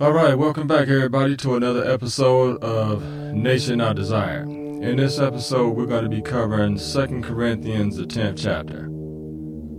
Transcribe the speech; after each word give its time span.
All 0.00 0.12
right, 0.12 0.32
welcome 0.34 0.66
back, 0.66 0.88
everybody, 0.88 1.36
to 1.36 1.56
another 1.56 1.84
episode 1.84 2.64
of 2.64 3.04
Nation 3.34 3.82
Our 3.82 3.92
Desire. 3.92 4.44
In 4.44 4.96
this 4.96 5.18
episode, 5.18 5.76
we're 5.76 5.84
going 5.84 6.04
to 6.04 6.08
be 6.08 6.22
covering 6.22 6.78
Second 6.78 7.22
Corinthians, 7.22 7.98
the 7.98 8.04
10th 8.04 8.38
chapter. 8.38 8.88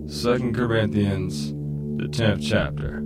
Second 0.08 0.56
Corinthians, 0.56 1.54
the 2.00 2.08
10th 2.08 2.48
chapter. 2.48 2.98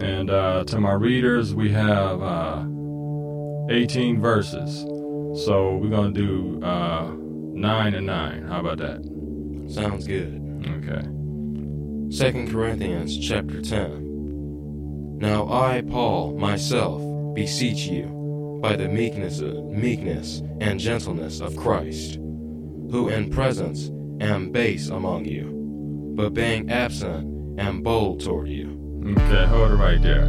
And 0.00 0.30
uh, 0.30 0.62
to 0.62 0.78
my 0.78 0.92
readers, 0.92 1.56
we 1.56 1.72
have 1.72 2.22
uh, 2.22 2.64
18 3.68 4.20
verses. 4.20 4.82
So 5.44 5.76
we're 5.82 5.90
going 5.90 6.14
to 6.14 6.20
do 6.20 6.64
uh, 6.64 7.10
9 7.18 7.94
and 7.94 8.06
9. 8.06 8.46
How 8.46 8.60
about 8.60 8.78
that? 8.78 9.02
Sounds 9.74 10.06
good. 10.06 10.40
Okay. 10.84 12.16
Second 12.16 12.48
Corinthians 12.48 13.18
chapter 13.18 13.60
10. 13.60 14.07
Now 15.20 15.52
I, 15.52 15.82
Paul, 15.82 16.38
myself, 16.38 17.02
beseech 17.34 17.88
you, 17.88 18.60
by 18.62 18.76
the 18.76 18.88
meekness, 18.88 19.40
meekness 19.40 20.42
and 20.60 20.78
gentleness 20.78 21.40
of 21.40 21.56
Christ, 21.56 22.14
who 22.14 23.08
in 23.08 23.28
presence 23.28 23.90
am 24.20 24.52
base 24.52 24.90
among 24.90 25.24
you, 25.24 26.14
but 26.16 26.34
being 26.34 26.70
absent 26.70 27.58
am 27.58 27.82
bold 27.82 28.20
toward 28.22 28.48
you. 28.48 28.78
Okay, 29.08 29.46
hold 29.46 29.72
it 29.72 29.74
right 29.74 30.00
there. 30.00 30.26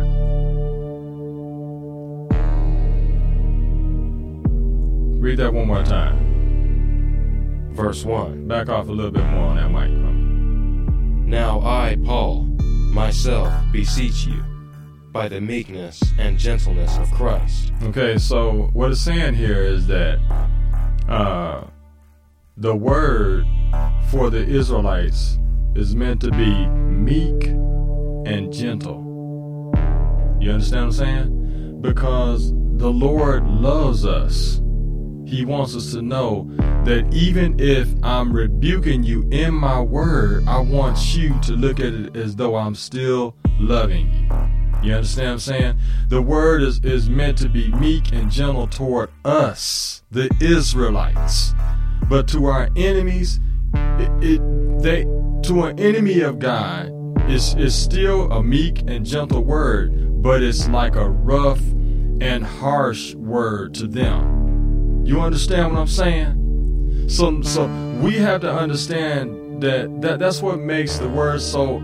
Read 5.21 5.37
that 5.37 5.53
one 5.53 5.67
more 5.67 5.83
time. 5.83 7.69
Verse 7.73 8.03
1. 8.03 8.47
Back 8.47 8.69
off 8.69 8.87
a 8.87 8.91
little 8.91 9.11
bit 9.11 9.25
more 9.25 9.49
on 9.49 9.55
that 9.57 9.69
mic. 9.69 9.91
Now 11.27 11.59
I, 11.61 11.95
Paul, 12.03 12.45
myself, 12.91 13.53
beseech 13.71 14.25
you, 14.25 14.43
by 15.11 15.27
the 15.27 15.41
meekness 15.41 16.01
and 16.17 16.37
gentleness 16.37 16.97
of 16.97 17.11
Christ. 17.11 17.71
Okay, 17.83 18.17
so 18.17 18.69
what 18.73 18.91
it's 18.91 19.01
saying 19.01 19.33
here 19.33 19.63
is 19.63 19.87
that 19.87 20.19
uh, 21.07 21.65
the 22.57 22.75
word 22.75 23.45
for 24.11 24.29
the 24.29 24.45
Israelites 24.45 25.37
is 25.75 25.95
meant 25.95 26.21
to 26.21 26.31
be 26.31 26.67
meek 26.67 27.45
and 28.25 28.51
gentle. 28.51 29.05
You 30.39 30.51
understand 30.51 30.87
what 30.87 30.87
I'm 30.87 30.91
saying? 30.91 31.81
Because 31.81 32.51
the 32.51 32.89
Lord 32.89 33.45
loves 33.47 34.05
us. 34.05 34.61
He 35.25 35.45
wants 35.45 35.75
us 35.75 35.91
to 35.91 36.01
know 36.01 36.49
that 36.85 37.07
even 37.13 37.59
if 37.59 37.87
I'm 38.03 38.31
rebuking 38.33 39.03
you 39.03 39.27
in 39.31 39.53
my 39.53 39.79
word, 39.79 40.47
I 40.47 40.59
want 40.59 41.15
you 41.15 41.37
to 41.41 41.53
look 41.53 41.79
at 41.79 41.93
it 41.93 42.15
as 42.15 42.35
though 42.35 42.55
I'm 42.55 42.73
still 42.73 43.35
loving 43.59 44.11
you. 44.13 44.58
You 44.81 44.93
understand 44.93 45.27
what 45.27 45.33
I'm 45.33 45.39
saying? 45.39 45.79
The 46.07 46.21
word 46.21 46.61
is, 46.61 46.79
is 46.83 47.09
meant 47.09 47.37
to 47.39 47.49
be 47.49 47.69
meek 47.73 48.13
and 48.13 48.31
gentle 48.31 48.67
toward 48.67 49.09
us, 49.25 50.03
the 50.09 50.29
Israelites. 50.39 51.53
But 52.07 52.27
to 52.29 52.45
our 52.45 52.69
enemies, 52.75 53.39
it, 53.73 54.11
it 54.23 54.81
they 54.81 55.03
to 55.43 55.63
an 55.63 55.79
enemy 55.79 56.21
of 56.21 56.39
God, 56.39 56.91
it's, 57.29 57.53
it's 57.53 57.75
still 57.75 58.31
a 58.31 58.41
meek 58.41 58.81
and 58.87 59.05
gentle 59.05 59.43
word, 59.43 60.21
but 60.21 60.41
it's 60.41 60.67
like 60.69 60.95
a 60.95 61.09
rough 61.09 61.59
and 62.21 62.45
harsh 62.45 63.13
word 63.15 63.73
to 63.75 63.87
them. 63.87 65.03
You 65.05 65.19
understand 65.21 65.73
what 65.73 65.79
I'm 65.79 65.87
saying? 65.87 67.09
So 67.09 67.41
so 67.41 67.67
we 68.01 68.15
have 68.15 68.41
to 68.41 68.51
understand 68.51 69.61
that, 69.61 70.01
that 70.01 70.19
that's 70.19 70.41
what 70.41 70.59
makes 70.59 70.97
the 70.97 71.09
word 71.09 71.41
so 71.41 71.79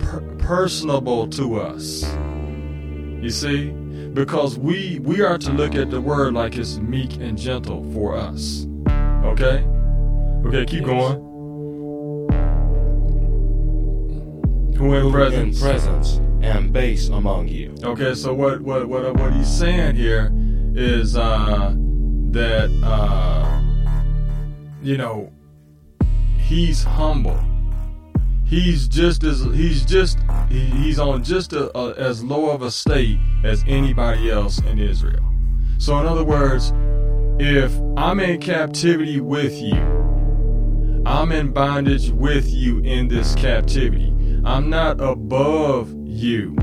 per- 0.00 0.36
personable 0.38 1.28
to 1.28 1.60
us. 1.60 2.04
You 3.20 3.30
see? 3.30 3.70
Because 4.14 4.58
we 4.58 4.98
we 5.00 5.20
are 5.20 5.38
to 5.38 5.52
look 5.52 5.74
at 5.74 5.90
the 5.90 6.00
word 6.00 6.34
like 6.34 6.56
it's 6.56 6.76
meek 6.78 7.16
and 7.16 7.38
gentle 7.38 7.84
for 7.92 8.16
us. 8.16 8.66
Okay? 9.24 9.64
Okay, 10.46 10.64
keep 10.64 10.84
going. 10.84 11.18
Who 14.76 14.94
in 14.94 15.02
Who 15.02 15.10
presence? 15.10 15.60
in 15.60 15.68
presence 15.68 16.20
am 16.42 16.72
base 16.72 17.08
among 17.08 17.48
you. 17.48 17.74
Okay, 17.82 18.14
so 18.14 18.32
what 18.34 18.62
what 18.62 18.88
what 18.88 19.14
what 19.16 19.32
he's 19.34 19.48
saying 19.48 19.96
here 19.96 20.32
is 20.74 21.16
uh 21.16 21.74
that 22.30 22.70
uh 22.82 23.60
you 24.82 24.96
know 24.96 25.30
he's 26.38 26.82
humble. 26.82 27.38
He's 28.50 28.88
just 28.88 29.22
as 29.22 29.44
he's 29.54 29.84
just 29.84 30.18
he, 30.48 30.58
he's 30.58 30.98
on 30.98 31.22
just 31.22 31.52
a, 31.52 31.70
a, 31.78 31.94
as 31.94 32.24
low 32.24 32.50
of 32.50 32.62
a 32.62 32.70
state 32.72 33.16
as 33.44 33.62
anybody 33.68 34.28
else 34.28 34.58
in 34.62 34.80
Israel. 34.80 35.22
So 35.78 35.96
in 36.00 36.06
other 36.06 36.24
words, 36.24 36.72
if 37.38 37.72
I'm 37.96 38.18
in 38.18 38.40
captivity 38.40 39.20
with 39.20 39.52
you, 39.52 39.80
I'm 41.06 41.30
in 41.30 41.52
bondage 41.52 42.10
with 42.10 42.50
you 42.50 42.80
in 42.80 43.06
this 43.06 43.36
captivity. 43.36 44.12
I'm 44.44 44.68
not 44.68 45.00
above 45.00 45.94
you. 46.04 46.56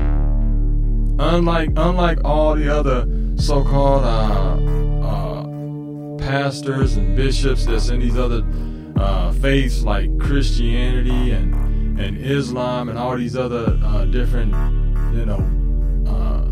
Unlike 1.18 1.70
unlike 1.74 2.18
all 2.22 2.54
the 2.54 2.68
other 2.68 3.08
so-called 3.36 4.04
uh, 4.04 5.06
uh, 5.06 6.18
pastors 6.18 6.98
and 6.98 7.16
bishops 7.16 7.64
that's 7.64 7.88
in 7.88 8.00
these 8.00 8.18
other 8.18 8.44
uh, 8.98 9.32
faiths 9.32 9.84
like 9.84 10.18
Christianity 10.18 11.30
and 11.30 11.67
and 11.98 12.16
Islam 12.16 12.88
and 12.88 12.98
all 12.98 13.16
these 13.16 13.36
other 13.36 13.78
uh, 13.82 14.04
different 14.06 14.52
you 15.14 15.26
know 15.26 15.42
uh, 16.06 16.44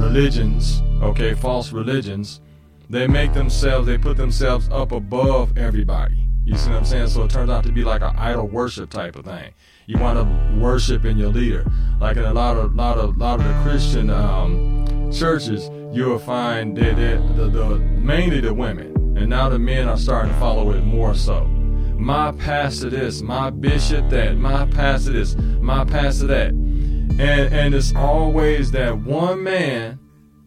religions, 0.00 0.82
okay, 1.02 1.34
false 1.34 1.72
religions, 1.72 2.40
they 2.88 3.06
make 3.06 3.32
themselves 3.32 3.86
they 3.86 3.98
put 3.98 4.16
themselves 4.16 4.68
up 4.70 4.92
above 4.92 5.56
everybody. 5.58 6.20
You 6.44 6.56
see 6.56 6.70
what 6.70 6.78
I'm 6.78 6.84
saying? 6.84 7.08
So 7.08 7.22
it 7.24 7.30
turns 7.30 7.48
out 7.48 7.64
to 7.64 7.72
be 7.72 7.84
like 7.84 8.02
an 8.02 8.14
idol 8.16 8.46
worship 8.46 8.90
type 8.90 9.16
of 9.16 9.24
thing. 9.24 9.54
You 9.86 9.98
want 9.98 10.18
to 10.18 10.60
worship 10.60 11.06
in 11.06 11.16
your 11.16 11.30
leader, 11.30 11.64
like 12.00 12.18
in 12.18 12.24
a 12.24 12.34
lot 12.34 12.56
of 12.56 12.74
lot 12.74 12.98
of 12.98 13.16
lot 13.16 13.40
of 13.40 13.46
the 13.46 13.62
Christian 13.62 14.10
um, 14.10 15.10
churches. 15.10 15.70
You'll 15.92 16.18
find 16.18 16.76
that, 16.76 16.96
that 16.96 17.36
the, 17.36 17.48
the 17.48 17.78
mainly 17.78 18.40
the 18.40 18.52
women, 18.52 19.16
and 19.16 19.30
now 19.30 19.48
the 19.48 19.58
men 19.58 19.88
are 19.88 19.96
starting 19.96 20.32
to 20.32 20.38
follow 20.38 20.72
it 20.72 20.82
more 20.82 21.14
so. 21.14 21.53
My 21.96 22.32
pastor 22.32 22.90
this, 22.90 23.22
my 23.22 23.50
bishop 23.50 24.10
that, 24.10 24.36
my 24.36 24.66
pastor 24.66 25.12
this, 25.12 25.36
my 25.36 25.84
pastor 25.84 26.26
that, 26.26 26.48
and 26.50 27.20
and 27.20 27.74
it's 27.74 27.94
always 27.94 28.70
that 28.72 28.98
one 28.98 29.42
man 29.42 29.98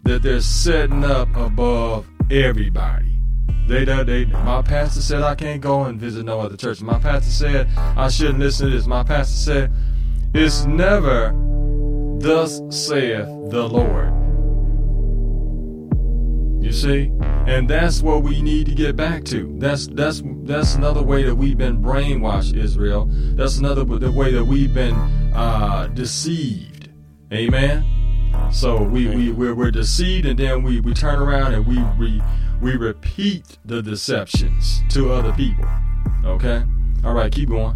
that 0.03 0.21
they're 0.21 0.41
setting 0.41 1.03
up 1.03 1.35
above 1.35 2.07
everybody. 2.29 3.19
They, 3.67 3.83
they, 3.83 4.03
they, 4.03 4.25
my 4.25 4.61
pastor 4.61 5.01
said 5.01 5.23
I 5.23 5.35
can't 5.35 5.61
go 5.61 5.83
and 5.83 5.99
visit 5.99 6.23
no 6.25 6.39
other 6.39 6.55
church. 6.55 6.81
My 6.81 6.99
pastor 6.99 7.31
said 7.31 7.69
I 7.75 8.07
shouldn't 8.07 8.39
listen 8.39 8.69
to 8.69 8.75
this. 8.75 8.87
My 8.87 9.03
pastor 9.03 9.35
said 9.35 9.73
it's 10.33 10.65
never 10.65 11.33
thus 12.19 12.61
saith 12.69 13.27
the 13.49 13.67
Lord. 13.67 14.26
You 16.67 16.73
see? 16.73 17.11
And 17.47 17.69
that's 17.69 18.01
what 18.01 18.23
we 18.23 18.41
need 18.41 18.65
to 18.65 18.75
get 18.75 18.97
back 18.97 19.23
to. 19.25 19.55
That's 19.57 19.87
that's 19.87 20.21
that's 20.43 20.75
another 20.75 21.01
way 21.01 21.23
that 21.23 21.33
we've 21.33 21.57
been 21.57 21.81
brainwashed, 21.81 22.57
Israel. 22.57 23.07
That's 23.09 23.57
another 23.57 23.85
the 23.85 24.11
way 24.11 24.33
that 24.33 24.43
we've 24.43 24.73
been 24.73 24.95
uh, 25.33 25.87
deceived. 25.93 26.89
Amen. 27.31 27.85
So 28.51 28.83
we, 28.83 29.07
we 29.07 29.31
we're, 29.31 29.55
we're 29.55 29.71
deceived, 29.71 30.25
and 30.25 30.37
then 30.37 30.61
we, 30.61 30.81
we 30.81 30.93
turn 30.93 31.19
around 31.19 31.53
and 31.53 31.65
we, 31.65 31.81
we 31.97 32.21
we 32.61 32.75
repeat 32.75 33.57
the 33.63 33.81
deceptions 33.81 34.81
to 34.89 35.13
other 35.13 35.31
people. 35.31 35.63
Okay? 36.25 36.65
All 37.05 37.13
right, 37.13 37.31
keep 37.31 37.47
going. 37.47 37.75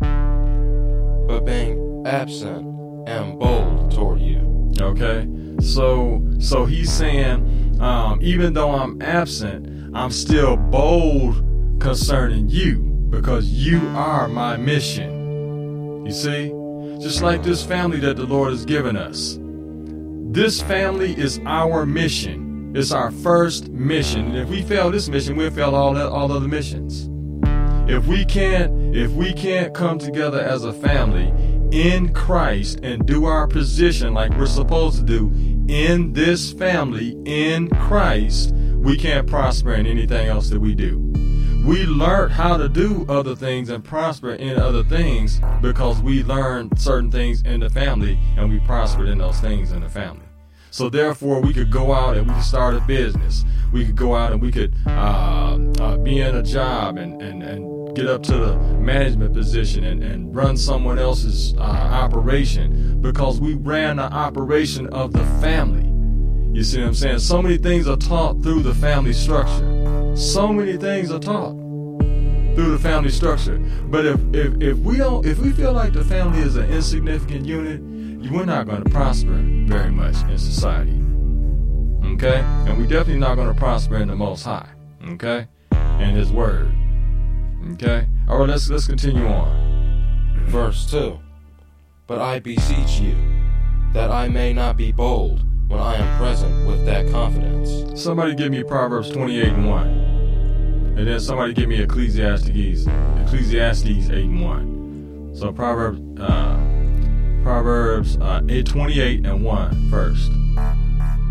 But 1.30 1.46
being 1.46 2.04
absent 2.06 2.68
and 3.08 3.40
bold 3.40 3.92
toward 3.92 4.20
you. 4.20 4.74
Okay? 4.82 5.30
So 5.62 6.22
so 6.40 6.66
he's 6.66 6.92
saying 6.92 7.61
um, 7.82 8.20
even 8.22 8.54
though 8.54 8.72
I'm 8.72 9.02
absent, 9.02 9.96
I'm 9.96 10.12
still 10.12 10.56
bold 10.56 11.44
concerning 11.80 12.48
you 12.48 12.78
because 13.10 13.48
you 13.48 13.80
are 13.90 14.28
my 14.28 14.56
mission. 14.56 16.06
You 16.06 16.12
see? 16.12 16.50
Just 17.02 17.24
like 17.24 17.42
this 17.42 17.64
family 17.66 18.00
that 18.02 18.18
the 18.18 18.26
Lord 18.26 18.52
has 18.52 18.64
given 18.64 18.96
us. 18.96 19.40
This 20.32 20.62
family 20.62 21.18
is 21.18 21.42
our 21.46 21.86
mission. 21.86 22.72
It's 22.76 22.92
our 22.92 23.12
first 23.12 23.70
mission. 23.70 24.28
And 24.28 24.38
if 24.38 24.50
we 24.50 24.62
fail 24.62 24.92
this 24.92 25.10
mission, 25.10 25.36
we'll 25.36 25.52
fail 25.52 25.76
all 25.76 25.94
that, 25.96 26.08
all 26.08 26.32
other 26.32 26.48
missions. 26.48 27.10
If 27.90 28.06
we 28.06 28.24
can't 28.24 28.96
if 28.96 29.12
we 29.12 29.34
can't 29.34 29.74
come 29.74 29.98
together 29.98 30.40
as 30.40 30.64
a 30.64 30.72
family 30.72 31.34
in 31.72 32.14
Christ 32.14 32.80
and 32.84 33.06
do 33.06 33.26
our 33.26 33.48
position 33.48 34.14
like 34.14 34.32
we're 34.38 34.46
supposed 34.46 34.98
to 35.00 35.04
do 35.04 35.30
in 35.68 36.14
this 36.14 36.54
family 36.54 37.18
in 37.26 37.70
Christ, 37.70 38.54
we 38.54 38.98
can't 38.98 39.28
prosper 39.28 39.74
in 39.74 39.86
anything 39.86 40.28
else 40.28 40.50
that 40.50 40.60
we 40.60 40.76
do. 40.76 40.98
We 41.66 41.86
learned 41.86 42.34
how 42.34 42.58
to 42.58 42.68
do 42.68 43.06
other 43.08 43.36
things 43.36 43.70
and 43.70 43.84
prosper 43.84 44.32
in 44.32 44.58
other 44.58 44.84
things 44.84 45.40
because 45.62 46.02
we 46.02 46.24
learned 46.24 46.80
certain 46.80 47.12
things 47.12 47.44
in 47.44 47.60
the 47.60 47.70
family 47.70 48.18
and 48.36 48.50
we 48.50 48.60
prospered 48.62 49.08
in 49.08 49.20
those 49.20 49.40
things 49.40 49.72
in 49.72 49.82
the 49.82 49.90
family. 49.90 50.26
So 50.72 50.90
therefore, 50.90 51.40
we 51.42 51.54
could 51.54 51.70
go 51.70 51.94
out 51.94 52.18
and 52.18 52.28
we 52.28 52.34
could 52.34 52.44
start 52.44 52.74
a 52.74 52.80
business. 52.82 53.46
We 53.72 53.86
could 53.86 53.96
go 53.96 54.16
out 54.16 54.32
and 54.32 54.42
we 54.42 54.52
could 54.52 54.74
uh, 54.88 55.60
uh, 55.80 55.98
be 55.98 56.22
in 56.22 56.36
a 56.36 56.42
job 56.42 56.98
and, 56.98 57.22
and, 57.22 57.44
and 57.44 57.71
get 57.94 58.08
up 58.08 58.24
to 58.24 58.38
the 58.38 58.56
management 58.56 59.34
position 59.34 59.84
and, 59.84 60.04
and 60.04 60.36
run 60.36 60.58
someone 60.58 60.98
else's 60.98 61.54
uh, 61.58 61.62
operation 61.62 63.02
because 63.02 63.40
we 63.40 63.54
ran 63.56 63.98
the 63.98 64.04
operation 64.04 64.88
of 64.88 65.14
the 65.14 65.26
family. 65.42 65.88
You 66.58 66.64
see 66.64 66.80
what 66.80 66.88
I'm 66.88 66.94
saying? 66.94 67.20
So 67.20 67.42
many 67.42 67.58
things 67.58 67.88
are 67.88 67.98
taught 67.98 68.44
through 68.44 68.64
the 68.64 68.76
family 68.76 69.14
structure. 69.14 70.16
So 70.16 70.52
many 70.52 70.78
things 70.78 71.12
are 71.12 71.20
taught 71.20 71.52
through 72.56 72.72
the 72.72 72.80
family 72.80 73.10
structure. 73.10 73.58
But 73.58 74.06
if, 74.06 74.20
if, 74.34 74.62
if 74.62 74.78
we 74.80 74.98
don't 74.98 75.26
if 75.26 75.40
we 75.40 75.52
feel 75.52 75.74
like 75.74 75.94
the 75.94 76.04
family 76.04 76.40
is 76.40 76.58
an 76.58 76.70
insignificant 76.70 77.46
unit, 77.46 77.82
we're 78.32 78.46
not 78.46 78.68
going 78.68 78.84
to 78.84 78.90
prosper 78.90 79.42
very 79.66 79.92
much 79.92 80.16
in 80.30 80.38
society. 80.38 80.92
Okay? 82.14 82.40
And 82.68 82.78
we're 82.78 82.88
definitely 82.88 83.20
not 83.20 83.36
going 83.36 83.48
to 83.48 83.58
prosper 83.58 83.98
in 83.98 84.10
the 84.10 84.16
most 84.16 84.44
high. 84.44 84.70
Okay? 85.10 85.48
And 85.72 86.16
his 86.16 86.32
word. 86.32 86.74
Okay? 87.74 88.08
Alright, 88.30 88.50
let's 88.50 88.70
let's 88.70 88.88
continue 88.88 89.26
on. 89.28 90.46
Verse 90.48 90.90
2 90.90 91.20
But 92.08 92.20
I 92.20 92.40
beseech 92.40 93.00
you, 93.00 93.16
that 93.94 94.12
I 94.12 94.28
may 94.28 94.54
not 94.54 94.78
be 94.78 94.92
bold 94.92 95.46
when 95.68 95.80
I 95.80 95.96
am 95.96 96.18
present 96.18 96.68
with 96.68 96.86
that 96.86 97.10
confidence. 97.12 98.02
Somebody 98.02 98.36
give 98.36 98.52
me 98.52 98.64
Proverbs 98.64 99.10
28 99.10 99.48
and 99.48 99.68
1. 99.70 99.88
And 100.98 101.08
then 101.08 101.20
somebody 101.20 101.54
give 101.54 101.70
me 101.70 101.82
Ecclesiastes, 101.82 102.50
Ecclesiastes 102.50 104.10
8 104.10 104.12
and 104.12 104.42
1. 104.42 105.32
So 105.34 105.52
Proverbs, 105.54 106.02
uh, 106.20 106.60
Proverbs 107.44 108.18
uh, 108.18 108.42
8, 108.48 108.66
28 108.66 109.26
and 109.26 109.44
1 109.44 109.90
first. 109.90 110.32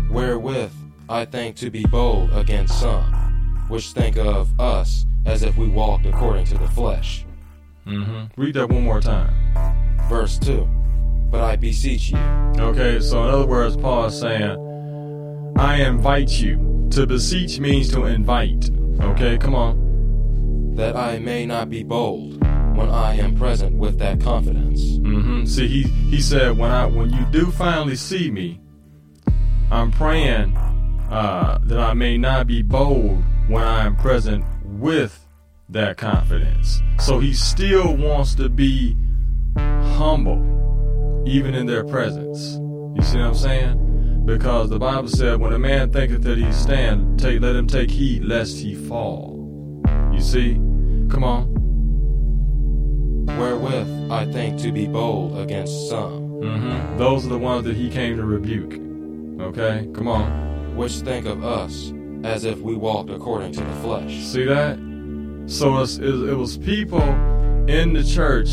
Wherewith 0.09 0.71
I 1.07 1.25
think 1.25 1.55
to 1.57 1.69
be 1.69 1.85
bold 1.85 2.31
against 2.33 2.79
some, 2.79 3.65
which 3.69 3.91
think 3.91 4.17
of 4.17 4.59
us 4.59 5.05
as 5.25 5.43
if 5.43 5.57
we 5.57 5.67
walked 5.67 6.05
according 6.05 6.45
to 6.45 6.57
the 6.57 6.67
flesh. 6.69 7.25
Mm-hmm. 7.85 8.41
Read 8.41 8.55
that 8.55 8.69
one 8.69 8.83
more 8.83 9.01
time. 9.01 9.33
Verse 10.09 10.37
2 10.39 10.67
But 11.29 11.41
I 11.41 11.55
beseech 11.55 12.11
you. 12.11 12.17
Okay, 12.57 12.99
so 12.99 13.23
in 13.23 13.29
other 13.29 13.47
words, 13.47 13.75
Paul 13.77 14.05
is 14.05 14.19
saying, 14.19 15.53
I 15.57 15.83
invite 15.83 16.29
you. 16.29 16.69
To 16.91 17.07
beseech 17.07 17.59
means 17.59 17.89
to 17.91 18.05
invite. 18.05 18.69
Okay, 18.99 19.37
come 19.37 19.55
on. 19.55 20.75
That 20.75 20.95
I 20.95 21.19
may 21.19 21.45
not 21.45 21.69
be 21.69 21.83
bold 21.83 22.41
when 22.75 22.89
I 22.89 23.15
am 23.15 23.37
present 23.37 23.77
with 23.77 23.97
that 23.99 24.19
confidence. 24.19 24.81
Mm-hmm. 24.81 25.45
See, 25.45 25.67
he 25.67 25.83
he 25.83 26.21
said 26.21 26.57
when 26.57 26.71
I 26.71 26.85
when 26.85 27.11
you 27.11 27.25
do 27.31 27.51
finally 27.51 27.95
see 27.95 28.29
me, 28.29 28.59
I'm 29.71 29.91
praying 29.91 30.57
uh, 31.09 31.59
that 31.63 31.79
I 31.79 31.93
may 31.93 32.17
not 32.17 32.47
be 32.47 32.61
bold 32.61 33.23
when 33.47 33.63
I 33.63 33.85
am 33.85 33.95
present 33.95 34.45
with 34.81 35.27
that 35.69 35.95
confidence. 35.97 36.81
So 36.99 37.19
he 37.19 37.33
still 37.33 37.95
wants 37.95 38.35
to 38.35 38.49
be 38.49 38.97
humble, 39.55 41.23
even 41.25 41.53
in 41.53 41.67
their 41.67 41.85
presence. 41.85 42.55
You 42.95 43.03
see 43.03 43.19
what 43.19 43.27
I'm 43.27 43.35
saying? 43.35 44.23
Because 44.25 44.69
the 44.69 44.79
Bible 44.79 45.07
said, 45.07 45.39
when 45.39 45.53
a 45.53 45.59
man 45.59 45.91
thinketh 45.91 46.23
that 46.23 46.37
he 46.37 46.51
stand, 46.51 47.19
take, 47.19 47.41
let 47.41 47.55
him 47.55 47.67
take 47.67 47.91
heed 47.91 48.25
lest 48.25 48.57
he 48.57 48.75
fall. 48.75 49.37
You 50.11 50.19
see? 50.21 50.55
Come 51.09 51.23
on. 51.23 51.47
Wherewith 53.37 54.11
I 54.11 54.25
think 54.31 54.59
to 54.61 54.71
be 54.71 54.87
bold 54.87 55.37
against 55.37 55.89
some. 55.89 56.21
Mm-hmm. 56.41 56.97
Those 56.97 57.25
are 57.25 57.29
the 57.29 57.37
ones 57.37 57.65
that 57.65 57.75
he 57.75 57.89
came 57.89 58.17
to 58.17 58.25
rebuke. 58.25 58.73
Okay? 59.41 59.87
Come 59.93 60.07
on. 60.07 60.75
Which 60.75 60.93
think 60.93 61.25
of 61.25 61.43
us 61.43 61.93
as 62.23 62.45
if 62.45 62.59
we 62.59 62.75
walked 62.75 63.09
according 63.09 63.51
to 63.53 63.63
the 63.63 63.75
flesh. 63.75 64.23
See 64.23 64.45
that? 64.45 64.77
So 65.47 65.79
it 65.79 66.37
was 66.37 66.57
people 66.57 67.01
in 67.67 67.93
the 67.93 68.03
church 68.03 68.49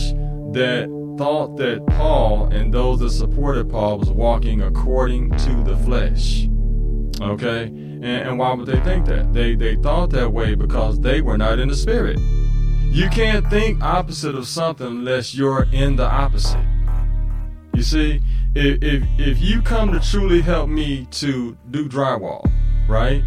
that 0.53 0.89
thought 1.19 1.57
that 1.57 1.85
Paul 1.87 2.47
and 2.47 2.73
those 2.73 3.01
that 3.01 3.11
supported 3.11 3.69
Paul 3.69 3.99
was 3.99 4.11
walking 4.11 4.63
according 4.63 5.31
to 5.39 5.63
the 5.65 5.77
flesh. 5.79 6.49
Okay? 7.21 7.65
And, 7.65 8.05
and, 8.05 8.39
why 8.39 8.55
would 8.55 8.67
they 8.67 8.81
think 8.81 9.07
that? 9.07 9.33
They 9.33 9.57
they 9.57 9.75
thought 9.77 10.11
that 10.11 10.33
way 10.33 10.55
because 10.55 11.01
they 11.01 11.21
were 11.21 11.37
not 11.37 11.59
in 11.59 11.69
the 11.69 11.77
spirit. 11.77 12.19
You 12.91 13.09
can't 13.11 13.49
think 13.51 13.83
opposite 13.83 14.37
of 14.37 14.47
something 14.47 14.87
unless 14.87 15.35
you're 15.35 15.67
in 15.73 15.97
the 15.97 16.09
opposite. 16.09 16.65
You 17.75 17.83
see, 17.83 18.21
if 18.55 18.83
if, 18.83 19.03
if 19.19 19.41
you 19.41 19.61
come 19.63 19.93
to 19.93 20.01
truly 20.01 20.41
help 20.41 20.69
me 20.69 21.07
to 21.13 21.57
do 21.71 21.89
drywall, 21.89 22.49
right? 22.89 23.23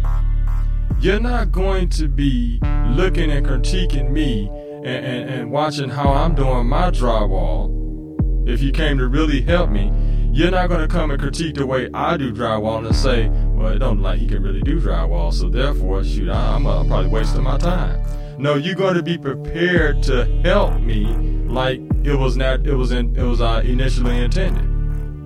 You're 1.02 1.18
not 1.18 1.50
going 1.50 1.88
to 1.88 2.06
be 2.06 2.60
looking 2.90 3.32
and 3.32 3.44
critiquing 3.44 4.12
me 4.12 4.46
and, 4.46 4.86
and, 4.86 5.30
and 5.30 5.50
watching 5.50 5.90
how 5.90 6.12
I'm 6.12 6.36
doing 6.36 6.68
my 6.68 6.92
drywall 6.92 8.48
if 8.48 8.62
you 8.62 8.70
came 8.70 8.98
to 8.98 9.08
really 9.08 9.42
help 9.42 9.68
me, 9.68 9.92
you're 10.32 10.52
not 10.52 10.68
going 10.68 10.80
to 10.80 10.86
come 10.86 11.10
and 11.10 11.20
critique 11.20 11.56
the 11.56 11.66
way 11.66 11.90
I 11.92 12.16
do 12.18 12.32
drywall 12.32 12.86
and 12.86 12.94
say, 12.94 13.28
well, 13.28 13.72
it 13.72 13.80
don't 13.80 14.00
like 14.00 14.20
he 14.20 14.28
can 14.28 14.44
really 14.44 14.62
do 14.62 14.80
drywall, 14.80 15.32
so 15.32 15.48
therefore, 15.48 16.04
shoot, 16.04 16.28
I'm, 16.30 16.68
uh, 16.68 16.84
probably 16.84 17.10
wasting 17.10 17.42
my 17.42 17.58
time. 17.58 18.00
No, 18.40 18.54
you're 18.54 18.76
going 18.76 18.94
to 18.94 19.02
be 19.02 19.18
prepared 19.18 20.04
to 20.04 20.26
help 20.44 20.80
me 20.80 21.06
like 21.48 21.80
it 22.04 22.14
was 22.14 22.36
not, 22.36 22.64
it 22.64 22.76
was 22.76 22.92
in, 22.92 23.16
it 23.16 23.24
was 23.24 23.40
uh, 23.40 23.60
initially 23.64 24.18
intended. 24.18 24.68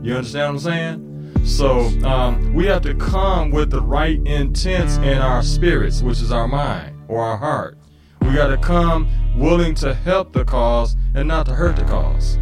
You 0.02 0.14
understand 0.16 0.54
what 0.54 0.58
I'm 0.64 0.72
saying? 0.72 1.05
So 1.46 1.86
um, 2.04 2.52
we 2.54 2.66
have 2.66 2.82
to 2.82 2.94
come 2.94 3.50
with 3.52 3.70
the 3.70 3.80
right 3.80 4.20
intents 4.26 4.96
in 4.96 5.18
our 5.18 5.42
spirits, 5.44 6.02
which 6.02 6.20
is 6.20 6.32
our 6.32 6.48
mind 6.48 6.96
or 7.06 7.22
our 7.22 7.36
heart. 7.36 7.78
We 8.20 8.34
got 8.34 8.48
to 8.48 8.56
come 8.56 9.08
willing 9.36 9.76
to 9.76 9.94
help 9.94 10.32
the 10.32 10.44
cause 10.44 10.96
and 11.14 11.28
not 11.28 11.46
to 11.46 11.54
hurt 11.54 11.76
the 11.76 11.84
cause. 11.84 12.36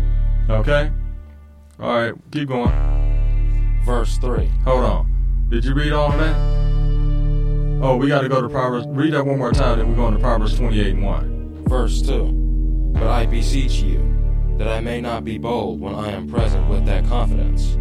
Okay? 0.49 0.91
All 1.79 1.95
right, 1.95 2.15
keep 2.33 2.49
going. 2.49 2.73
Verse 3.85 4.17
3. 4.17 4.47
Hold 4.65 4.85
on. 4.85 5.47
Did 5.51 5.67
you 5.67 5.75
read 5.75 5.93
all 5.93 6.11
of 6.11 6.19
that? 6.19 7.85
Oh, 7.85 7.97
we 7.97 8.09
got 8.09 8.23
to 8.23 8.29
go 8.31 8.41
to 8.41 8.49
Proverbs. 8.49 8.87
Read 8.89 9.13
that 9.13 9.27
one 9.27 9.37
more 9.37 9.53
time, 9.53 9.79
then 9.79 9.91
we're 9.91 9.97
going 9.97 10.15
to 10.15 10.19
Proverbs 10.21 10.57
28 10.57 10.95
and 10.95 11.05
1. 11.05 11.65
Verse 11.69 12.01
2. 12.01 12.93
But 12.95 13.09
I 13.09 13.27
beseech 13.27 13.83
you, 13.83 13.99
that 14.57 14.67
I 14.67 14.81
may 14.81 15.03
not 15.03 15.25
be 15.25 15.37
bold 15.37 15.79
when 15.79 15.95
I 15.95 16.11
am 16.11 16.27
present 16.27 16.71
with 16.71 16.87
that 16.87 17.05
confidence, 17.05 17.77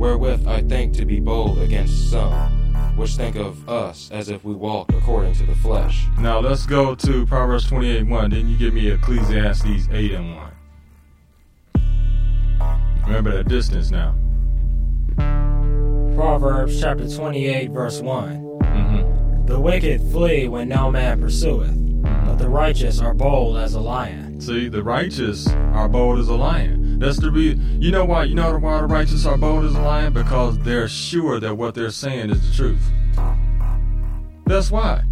wherewith 0.00 0.48
I 0.48 0.62
think 0.62 0.94
to 0.94 1.04
be 1.04 1.20
bold 1.20 1.58
against 1.58 2.10
some, 2.10 2.96
which 2.96 3.16
think 3.16 3.36
of 3.36 3.68
us 3.68 4.10
as 4.10 4.30
if 4.30 4.42
we 4.42 4.54
walked 4.54 4.94
according 4.94 5.34
to 5.34 5.44
the 5.44 5.54
flesh. 5.56 6.06
Now 6.18 6.40
let's 6.40 6.64
go 6.64 6.94
to 6.94 7.26
Proverbs 7.26 7.66
28 7.68 7.98
and 7.98 8.10
1. 8.10 8.30
Then 8.30 8.48
you 8.48 8.56
give 8.56 8.72
me 8.72 8.90
Ecclesiastes 8.90 9.88
8 9.92 10.12
and 10.12 10.36
1. 10.36 10.52
Remember 13.06 13.30
that 13.36 13.48
distance 13.48 13.90
now. 13.90 14.14
Proverbs 16.16 16.80
chapter 16.80 17.06
28, 17.06 17.70
verse 17.70 18.00
one 18.00 18.38
mm-hmm. 18.62 19.46
The 19.46 19.60
wicked 19.60 20.00
flee 20.12 20.48
when 20.48 20.70
no 20.70 20.90
man 20.90 21.20
pursueth, 21.20 21.76
but 22.24 22.36
the 22.36 22.48
righteous 22.48 23.00
are 23.00 23.12
bold 23.12 23.58
as 23.58 23.74
a 23.74 23.80
lion. 23.80 24.40
See, 24.40 24.68
the 24.68 24.82
righteous 24.82 25.46
are 25.48 25.88
bold 25.88 26.20
as 26.20 26.28
a 26.28 26.36
lion. 26.36 26.79
That's 27.00 27.18
the 27.18 27.30
reason. 27.30 27.80
You 27.80 27.90
know 27.92 28.04
why? 28.04 28.24
You 28.24 28.34
know 28.34 28.58
why 28.58 28.82
the 28.82 28.86
righteous 28.86 29.24
are 29.24 29.38
bold 29.38 29.64
as 29.64 29.74
a 29.74 29.80
lion? 29.80 30.12
Because 30.12 30.58
they're 30.58 30.86
sure 30.86 31.40
that 31.40 31.54
what 31.54 31.74
they're 31.74 31.90
saying 31.90 32.28
is 32.28 32.46
the 32.46 32.54
truth. 32.54 32.82
That's 34.44 34.70
why. 34.70 35.04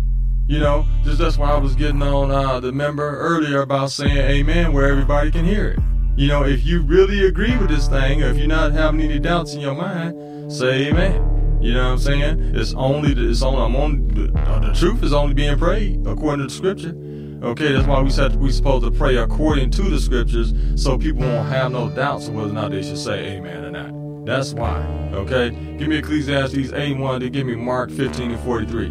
You 0.46 0.58
know, 0.58 0.86
just 1.02 1.18
that's 1.18 1.38
why 1.38 1.50
I 1.50 1.56
was 1.56 1.74
getting 1.74 2.02
on 2.02 2.30
uh, 2.30 2.60
the 2.60 2.72
member 2.72 3.18
earlier 3.18 3.62
about 3.62 3.90
saying 3.90 4.18
amen 4.18 4.74
where 4.74 4.86
everybody 4.86 5.30
can 5.30 5.46
hear 5.46 5.68
it. 5.68 5.78
You 6.14 6.28
know, 6.28 6.44
if 6.44 6.62
you 6.66 6.82
really 6.82 7.26
agree 7.26 7.56
with 7.56 7.70
this 7.70 7.88
thing, 7.88 8.22
or 8.22 8.26
if 8.26 8.36
you're 8.36 8.48
not 8.48 8.72
having 8.72 9.00
any 9.00 9.18
doubts 9.18 9.54
in 9.54 9.60
your 9.60 9.74
mind, 9.74 10.52
say 10.52 10.88
amen. 10.88 11.58
You 11.62 11.72
know 11.72 11.84
what 11.84 11.92
I'm 11.92 11.98
saying? 11.98 12.54
It's 12.54 12.74
only 12.74 13.14
the, 13.14 13.30
it's 13.30 13.40
only 13.40 13.62
I'm 13.62 13.76
on 13.76 14.08
the, 14.08 14.26
the 14.66 14.74
truth 14.74 15.02
is 15.02 15.14
only 15.14 15.32
being 15.32 15.56
prayed 15.56 16.06
according 16.06 16.46
to 16.46 16.52
the 16.52 16.54
scripture. 16.54 16.94
Okay, 17.42 17.72
that's 17.72 17.86
why 17.86 18.00
we 18.00 18.10
said 18.10 18.34
we 18.36 18.50
supposed 18.50 18.84
to 18.84 18.90
pray 18.90 19.16
according 19.16 19.70
to 19.70 19.82
the 19.82 20.00
scriptures, 20.00 20.52
so 20.74 20.98
people 20.98 21.22
won't 21.22 21.48
have 21.48 21.70
no 21.70 21.88
doubts 21.88 22.26
of 22.26 22.34
whether 22.34 22.50
or 22.50 22.52
not 22.52 22.72
they 22.72 22.82
should 22.82 22.98
say 22.98 23.36
amen 23.36 23.64
or 23.64 23.70
not. 23.70 24.26
That's 24.26 24.52
why. 24.54 24.80
Okay, 25.12 25.50
give 25.78 25.86
me 25.86 25.98
Ecclesiastes 25.98 26.72
8 26.72 26.98
1 26.98 27.20
to 27.20 27.30
give 27.30 27.46
me 27.46 27.54
Mark 27.54 27.90
15 27.90 28.32
and 28.32 28.40
43. 28.40 28.86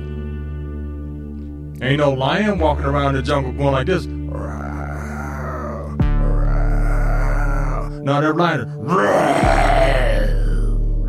Ain't 1.86 2.00
no 2.00 2.12
lion 2.12 2.58
walking 2.58 2.86
around 2.86 3.16
the 3.16 3.22
jungle 3.22 3.52
going 3.52 3.74
like 3.74 3.88
this. 3.88 4.06
Now 8.08 8.22
they're 8.22 8.34
lying. 8.34 8.66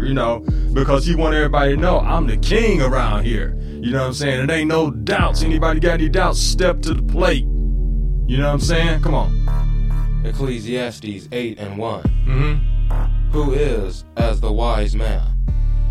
You 0.04 0.14
know, 0.14 0.40
because 0.72 1.06
he 1.06 1.14
want 1.14 1.34
everybody 1.36 1.76
to 1.76 1.80
know 1.80 2.00
I'm 2.00 2.26
the 2.26 2.36
king 2.36 2.82
around 2.82 3.24
here. 3.24 3.56
You 3.82 3.92
know 3.92 4.00
what 4.00 4.06
I'm 4.08 4.14
saying? 4.14 4.44
It 4.44 4.50
ain't 4.50 4.68
no 4.68 4.90
doubts. 4.90 5.42
Anybody 5.42 5.80
got 5.80 5.94
any 5.94 6.08
doubts? 6.08 6.40
Step 6.40 6.82
to 6.82 6.94
the 6.94 7.02
plate. 7.02 7.44
You 7.44 8.36
know 8.36 8.46
what 8.46 8.54
I'm 8.54 8.60
saying? 8.60 9.02
Come 9.02 9.14
on. 9.14 10.22
Ecclesiastes 10.24 11.28
8 11.30 11.58
and 11.58 11.78
one 11.78 12.02
mm-hmm. 12.02 13.30
Who 13.30 13.52
is 13.52 14.04
as 14.16 14.40
the 14.40 14.52
wise 14.52 14.96
man? 14.96 15.22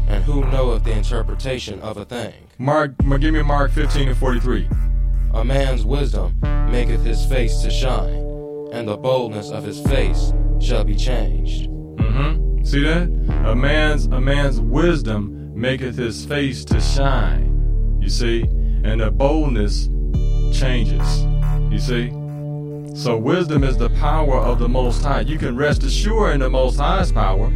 And 0.07 0.23
who 0.23 0.45
knoweth 0.45 0.83
the 0.83 0.91
interpretation 0.91 1.79
of 1.81 1.97
a 1.97 2.05
thing? 2.05 2.33
Mark, 2.57 2.93
give 3.19 3.33
me 3.33 3.41
Mark 3.41 3.71
15 3.71 4.09
and 4.09 4.17
43. 4.17 4.69
A 5.33 5.43
man's 5.43 5.85
wisdom 5.85 6.37
maketh 6.71 7.03
his 7.03 7.25
face 7.25 7.61
to 7.61 7.69
shine, 7.69 8.69
and 8.71 8.87
the 8.87 8.97
boldness 8.97 9.49
of 9.49 9.63
his 9.63 9.81
face 9.81 10.33
shall 10.59 10.83
be 10.83 10.95
changed. 10.95 11.69
Mm-hmm. 11.69 12.63
See 12.63 12.83
that? 12.83 13.07
A 13.45 13.55
man's 13.55 14.05
a 14.07 14.19
man's 14.19 14.59
wisdom 14.59 15.51
maketh 15.53 15.95
his 15.95 16.25
face 16.25 16.65
to 16.65 16.79
shine. 16.79 17.46
You 18.07 18.11
see? 18.11 18.43
And 18.85 19.01
the 19.01 19.11
boldness 19.11 19.89
changes. 20.57 21.25
You 21.69 21.77
see? 21.77 22.09
So 22.95 23.17
wisdom 23.17 23.65
is 23.65 23.75
the 23.75 23.89
power 23.99 24.37
of 24.37 24.59
the 24.59 24.69
Most 24.69 25.03
High. 25.03 25.19
You 25.19 25.37
can 25.37 25.57
rest 25.57 25.83
assured 25.83 26.35
in 26.35 26.39
the 26.39 26.49
Most 26.49 26.77
High's 26.77 27.11
power. 27.11 27.49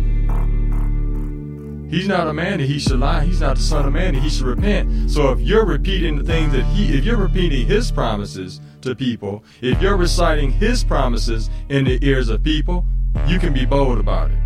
He's 1.90 2.06
not 2.06 2.28
a 2.28 2.34
man 2.34 2.58
that 2.58 2.66
he 2.66 2.80
should 2.80 3.00
lie. 3.00 3.24
He's 3.24 3.40
not 3.40 3.56
the 3.56 3.62
son 3.62 3.86
of 3.86 3.94
man 3.94 4.14
that 4.14 4.24
he 4.24 4.30
should 4.30 4.46
repent. 4.46 5.10
So 5.10 5.32
if 5.32 5.40
you're 5.40 5.66
repeating 5.66 6.18
the 6.18 6.26
things 6.26 6.52
that 6.52 6.64
he, 6.64 6.98
if 6.98 7.06
you're 7.06 7.16
repeating 7.16 7.66
his 7.66 7.90
promises 7.90 8.60
to 8.82 8.94
people, 8.94 9.46
if 9.62 9.82
you're 9.82 9.96
reciting 9.96 10.52
his 10.52 10.84
promises 10.84 11.50
in 11.70 11.86
the 11.86 11.98
ears 12.06 12.28
of 12.28 12.44
people, 12.44 12.86
you 13.26 13.40
can 13.40 13.54
be 13.54 13.66
bold 13.66 14.00
about 14.00 14.32
it. 14.32 14.38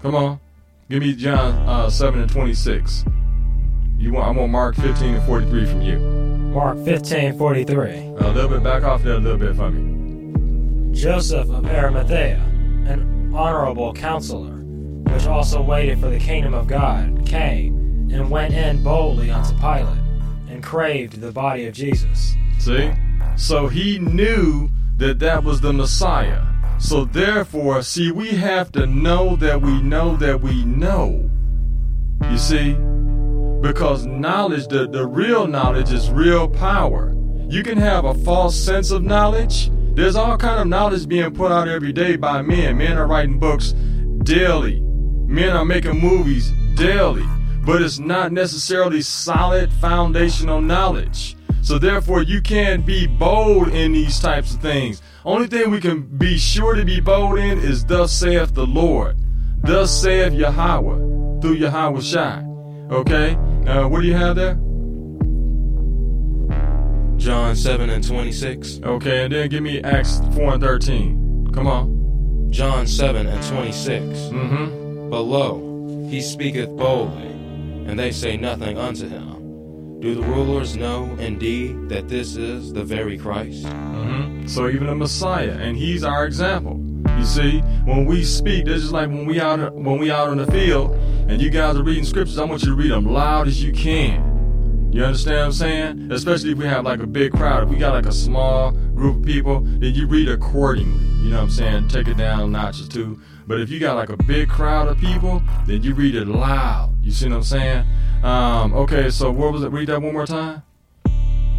Come 0.00 0.14
on. 0.14 0.40
Give 0.88 1.02
me 1.02 1.14
John 1.14 1.52
uh, 1.68 1.90
7 1.90 2.18
and 2.18 2.30
26. 2.30 3.04
You 3.98 4.12
want, 4.12 4.28
I 4.28 4.30
want 4.30 4.52
Mark 4.52 4.76
15 4.76 5.16
and 5.16 5.24
43 5.24 5.66
from 5.66 5.82
you. 5.82 5.98
Mark 5.98 6.78
15, 6.84 7.36
43. 7.36 7.90
A 7.90 8.30
little 8.30 8.48
bit 8.48 8.62
back 8.62 8.84
off 8.84 9.02
there 9.02 9.14
a 9.14 9.18
little 9.18 9.36
bit 9.36 9.56
for 9.56 9.72
me. 9.72 10.92
Joseph 10.92 11.50
of 11.50 11.66
Arimathea, 11.66 12.36
an 12.86 13.32
honorable 13.34 13.92
counselor 13.92 14.54
which 15.12 15.26
also 15.26 15.60
waited 15.60 15.98
for 15.98 16.10
the 16.10 16.18
kingdom 16.18 16.54
of 16.54 16.68
God, 16.68 17.26
came 17.26 18.08
and 18.12 18.30
went 18.30 18.54
in 18.54 18.84
boldly 18.84 19.32
unto 19.32 19.52
Pilate 19.58 19.98
and 20.48 20.62
craved 20.62 21.20
the 21.20 21.32
body 21.32 21.66
of 21.66 21.74
Jesus. 21.74 22.36
See? 22.60 22.92
So 23.36 23.66
he 23.66 23.98
knew 23.98 24.70
that 24.98 25.18
that 25.18 25.42
was 25.42 25.60
the 25.60 25.72
Messiah. 25.72 26.44
So 26.78 27.04
therefore, 27.04 27.82
see, 27.82 28.12
we 28.12 28.28
have 28.28 28.70
to 28.72 28.86
know 28.86 29.34
that 29.36 29.60
we 29.60 29.82
know 29.82 30.16
that 30.16 30.40
we 30.40 30.64
know. 30.64 31.28
You 32.30 32.38
see? 32.38 32.76
Because 33.60 34.06
knowledge, 34.06 34.68
the, 34.68 34.88
the 34.88 35.06
real 35.06 35.46
knowledge 35.46 35.92
is 35.92 36.10
real 36.10 36.48
power. 36.48 37.14
You 37.48 37.62
can 37.62 37.78
have 37.78 38.04
a 38.04 38.14
false 38.14 38.58
sense 38.58 38.90
of 38.90 39.02
knowledge. 39.02 39.70
There's 39.94 40.16
all 40.16 40.36
kind 40.36 40.60
of 40.60 40.68
knowledge 40.68 41.08
being 41.08 41.34
put 41.34 41.50
out 41.50 41.68
every 41.68 41.92
day 41.92 42.16
by 42.16 42.42
men. 42.42 42.78
Men 42.78 42.98
are 42.98 43.06
writing 43.06 43.38
books 43.38 43.72
daily 44.22 44.82
Men 45.28 45.54
are 45.54 45.64
making 45.66 46.00
movies 46.00 46.52
daily, 46.74 47.22
but 47.62 47.82
it's 47.82 47.98
not 47.98 48.32
necessarily 48.32 49.02
solid 49.02 49.70
foundational 49.74 50.62
knowledge. 50.62 51.36
So 51.60 51.78
therefore, 51.78 52.22
you 52.22 52.40
can't 52.40 52.86
be 52.86 53.06
bold 53.06 53.68
in 53.68 53.92
these 53.92 54.18
types 54.20 54.54
of 54.54 54.62
things. 54.62 55.02
Only 55.26 55.46
thing 55.46 55.70
we 55.70 55.82
can 55.82 56.00
be 56.00 56.38
sure 56.38 56.74
to 56.74 56.82
be 56.82 56.98
bold 56.98 57.38
in 57.38 57.58
is 57.58 57.84
thus 57.84 58.10
saith 58.10 58.54
the 58.54 58.66
Lord. 58.66 59.18
Thus 59.62 60.00
saith 60.00 60.32
Yahweh 60.32 61.40
through 61.42 61.56
Yahweh 61.56 62.00
Shai. 62.00 62.42
Okay? 62.90 63.36
Uh, 63.66 63.86
what 63.86 64.00
do 64.00 64.06
you 64.06 64.14
have 64.14 64.36
there? 64.36 64.54
John 67.18 67.56
7 67.56 67.90
and 67.90 68.06
26. 68.06 68.80
Okay, 68.82 69.24
and 69.24 69.32
then 69.32 69.48
give 69.48 69.62
me 69.62 69.82
Acts 69.82 70.20
4 70.34 70.54
and 70.54 70.62
13. 70.62 71.50
Come 71.52 71.66
on. 71.66 72.48
John 72.50 72.86
7 72.86 73.26
and 73.26 73.46
26. 73.46 74.00
Mm-hmm. 74.00 75.10
But 75.10 75.22
lo, 75.22 76.06
he 76.08 76.20
speaketh 76.22 76.70
boldly, 76.76 77.26
and 77.86 77.98
they 77.98 78.12
say 78.12 78.36
nothing 78.36 78.78
unto 78.78 79.08
him. 79.08 80.00
Do 80.00 80.14
the 80.14 80.22
rulers 80.22 80.76
know 80.76 81.04
indeed 81.18 81.88
that 81.88 82.08
this 82.08 82.36
is 82.36 82.72
the 82.72 82.84
very 82.84 83.18
Christ? 83.18 83.64
Mm-hmm. 83.66 84.46
So 84.46 84.68
even 84.68 84.86
the 84.86 84.94
Messiah, 84.94 85.58
and 85.58 85.76
he's 85.76 86.04
our 86.04 86.24
example. 86.24 86.80
You 87.18 87.24
see, 87.24 87.60
when 87.84 88.06
we 88.06 88.22
speak, 88.22 88.66
this 88.66 88.82
just 88.82 88.92
like 88.92 89.08
when 89.08 89.26
we 89.26 89.40
out 89.40 89.74
when 89.74 89.98
we 89.98 90.10
out 90.10 90.28
on 90.28 90.38
the 90.38 90.46
field, 90.46 90.92
and 91.28 91.42
you 91.42 91.50
guys 91.50 91.76
are 91.76 91.82
reading 91.82 92.04
scriptures. 92.04 92.38
I 92.38 92.44
want 92.44 92.62
you 92.62 92.68
to 92.68 92.74
read 92.74 92.92
them 92.92 93.06
loud 93.06 93.48
as 93.48 93.62
you 93.62 93.72
can. 93.72 94.90
You 94.92 95.04
understand 95.04 95.38
what 95.38 95.44
I'm 95.44 95.52
saying? 95.52 96.12
Especially 96.12 96.52
if 96.52 96.58
we 96.58 96.64
have 96.64 96.84
like 96.84 97.00
a 97.00 97.06
big 97.06 97.32
crowd. 97.32 97.64
If 97.64 97.70
we 97.70 97.76
got 97.76 97.92
like 97.92 98.06
a 98.06 98.12
small 98.12 98.70
group 98.70 99.16
of 99.16 99.24
people, 99.24 99.60
then 99.60 99.94
you 99.94 100.06
read 100.06 100.28
accordingly. 100.28 101.04
You 101.22 101.30
know 101.30 101.36
what 101.36 101.42
I'm 101.42 101.50
saying? 101.50 101.88
Take 101.88 102.08
it 102.08 102.16
down 102.16 102.52
notches 102.52 102.88
too. 102.88 103.20
But 103.46 103.60
if 103.60 103.68
you 103.68 103.80
got 103.80 103.96
like 103.96 104.10
a 104.10 104.16
big 104.16 104.48
crowd 104.48 104.88
of 104.88 104.98
people, 104.98 105.42
then 105.66 105.82
you 105.82 105.94
read 105.94 106.14
it 106.14 106.26
loud. 106.26 106.94
You 107.02 107.10
see 107.10 107.28
what 107.28 107.36
I'm 107.36 107.42
saying? 107.42 107.84
Um, 108.22 108.74
okay, 108.74 109.10
so 109.10 109.30
what 109.30 109.52
was 109.52 109.62
it? 109.62 109.72
Read 109.72 109.88
that 109.88 110.00
one 110.00 110.12
more 110.12 110.26
time. 110.26 110.62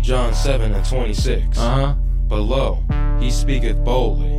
John 0.01 0.34
7 0.34 0.74
and 0.74 0.86
26. 0.86 1.58
Uh 1.58 1.62
huh. 1.62 1.96
But 2.28 2.42
lo, 2.42 2.84
he 3.20 3.32
speaketh 3.32 3.84
boldly, 3.84 4.38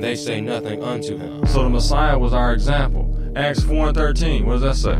they 0.00 0.14
say 0.14 0.40
nothing 0.40 0.82
unto 0.82 1.16
him. 1.16 1.46
So 1.46 1.62
the 1.62 1.70
Messiah 1.70 2.18
was 2.18 2.32
our 2.32 2.52
example. 2.52 3.32
Acts 3.36 3.62
4 3.62 3.88
and 3.88 3.96
13. 3.96 4.46
What 4.46 4.60
does 4.60 4.62
that 4.62 4.76
say? 4.76 4.96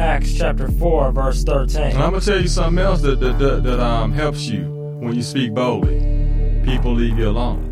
Acts 0.00 0.36
chapter 0.36 0.70
4, 0.70 1.12
verse 1.12 1.42
13. 1.44 1.82
And 1.82 1.98
I'm 1.98 2.10
going 2.10 2.20
to 2.20 2.26
tell 2.26 2.40
you 2.40 2.48
something 2.48 2.78
else 2.78 3.02
that, 3.02 3.20
that, 3.20 3.38
that, 3.38 3.64
that 3.64 3.80
um, 3.80 4.12
helps 4.12 4.46
you 4.46 4.64
when 5.00 5.14
you 5.14 5.22
speak 5.22 5.54
boldly 5.54 6.18
people 6.68 6.92
leave 6.92 7.18
you 7.18 7.28
alone 7.28 7.64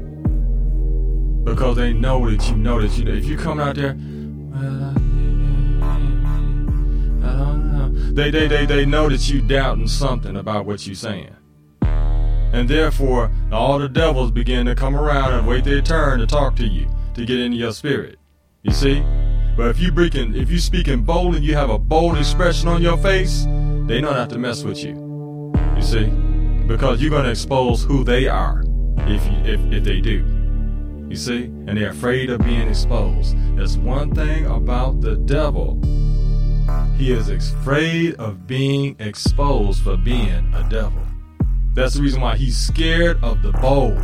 because 1.45 1.77
they 1.77 1.93
know 1.93 2.29
that 2.31 2.49
you 2.49 2.57
know 2.57 2.81
that 2.81 2.97
you. 2.97 3.05
Know. 3.05 3.13
If 3.13 3.27
you 3.27 3.37
come 3.37 3.61
out 3.61 3.77
there, 3.77 3.95
well, 3.95 4.95
I 7.23 7.37
don't 7.37 7.73
know. 7.73 8.13
They 8.13 8.31
they 8.31 8.49
they 8.49 8.65
they 8.67 8.87
know 8.87 9.09
that 9.09 9.29
you 9.29 9.43
doubting 9.43 9.87
something 9.87 10.37
about 10.37 10.65
what 10.65 10.87
you're 10.87 10.97
saying, 10.97 11.37
and 12.53 12.69
therefore 12.69 13.31
all 13.53 13.79
the 13.79 13.89
devils 13.89 14.31
begin 14.31 14.67
to 14.67 14.75
come 14.75 14.97
around 14.97 15.35
and 15.35 15.47
wait 15.47 15.65
their 15.65 15.83
turn 15.83 16.21
to 16.21 16.27
talk 16.27 16.57
to 16.57 16.67
you 16.67 16.87
to 17.15 17.25
get 17.25 17.39
into 17.39 17.57
your 17.57 17.73
spirit. 17.73 18.19
You 18.63 18.73
see. 18.73 19.05
But 19.57 19.69
if 19.69 19.79
you 19.79 19.89
speaking, 19.89 20.37
if 20.37 20.51
you 20.51 20.59
speaking 20.59 21.03
bold 21.03 21.35
and 21.35 21.43
you 21.43 21.55
have 21.55 21.71
a 21.71 21.79
bold 21.79 22.19
expression 22.19 22.69
on 22.69 22.83
your 22.83 22.99
face, 22.99 23.47
they 23.87 24.03
have 24.15 24.29
to 24.29 24.39
mess 24.39 24.63
with 24.63 24.85
you. 24.85 25.53
You 25.75 25.83
see, 25.83 26.07
because 26.67 27.01
you're 27.01 27.11
to 27.25 27.31
expose 27.31 27.83
who 27.83 28.05
they 28.05 28.29
are 28.29 28.63
if, 29.07 29.25
you, 29.25 29.39
if, 29.45 29.61
if 29.73 29.85
they 29.85 30.03
do. 30.03 30.25
You 31.09 31.17
see? 31.17 31.45
And 31.45 31.79
they're 31.79 31.91
afraid 31.91 32.29
of 32.29 32.41
being 32.41 32.69
exposed. 32.69 33.35
That's 33.57 33.77
one 33.77 34.15
thing 34.15 34.45
about 34.45 35.01
the 35.01 35.17
devil. 35.17 35.81
He 36.99 37.13
is 37.13 37.31
afraid 37.31 38.17
of 38.17 38.47
being 38.47 38.97
exposed 38.99 39.83
for 39.83 39.97
being 39.97 40.53
a 40.53 40.67
devil. 40.69 41.06
That's 41.77 41.95
the 41.95 42.01
reason 42.01 42.23
why 42.23 42.37
he's 42.37 42.57
scared 42.57 43.23
of 43.23 43.43
the 43.43 43.53
bold 43.53 44.01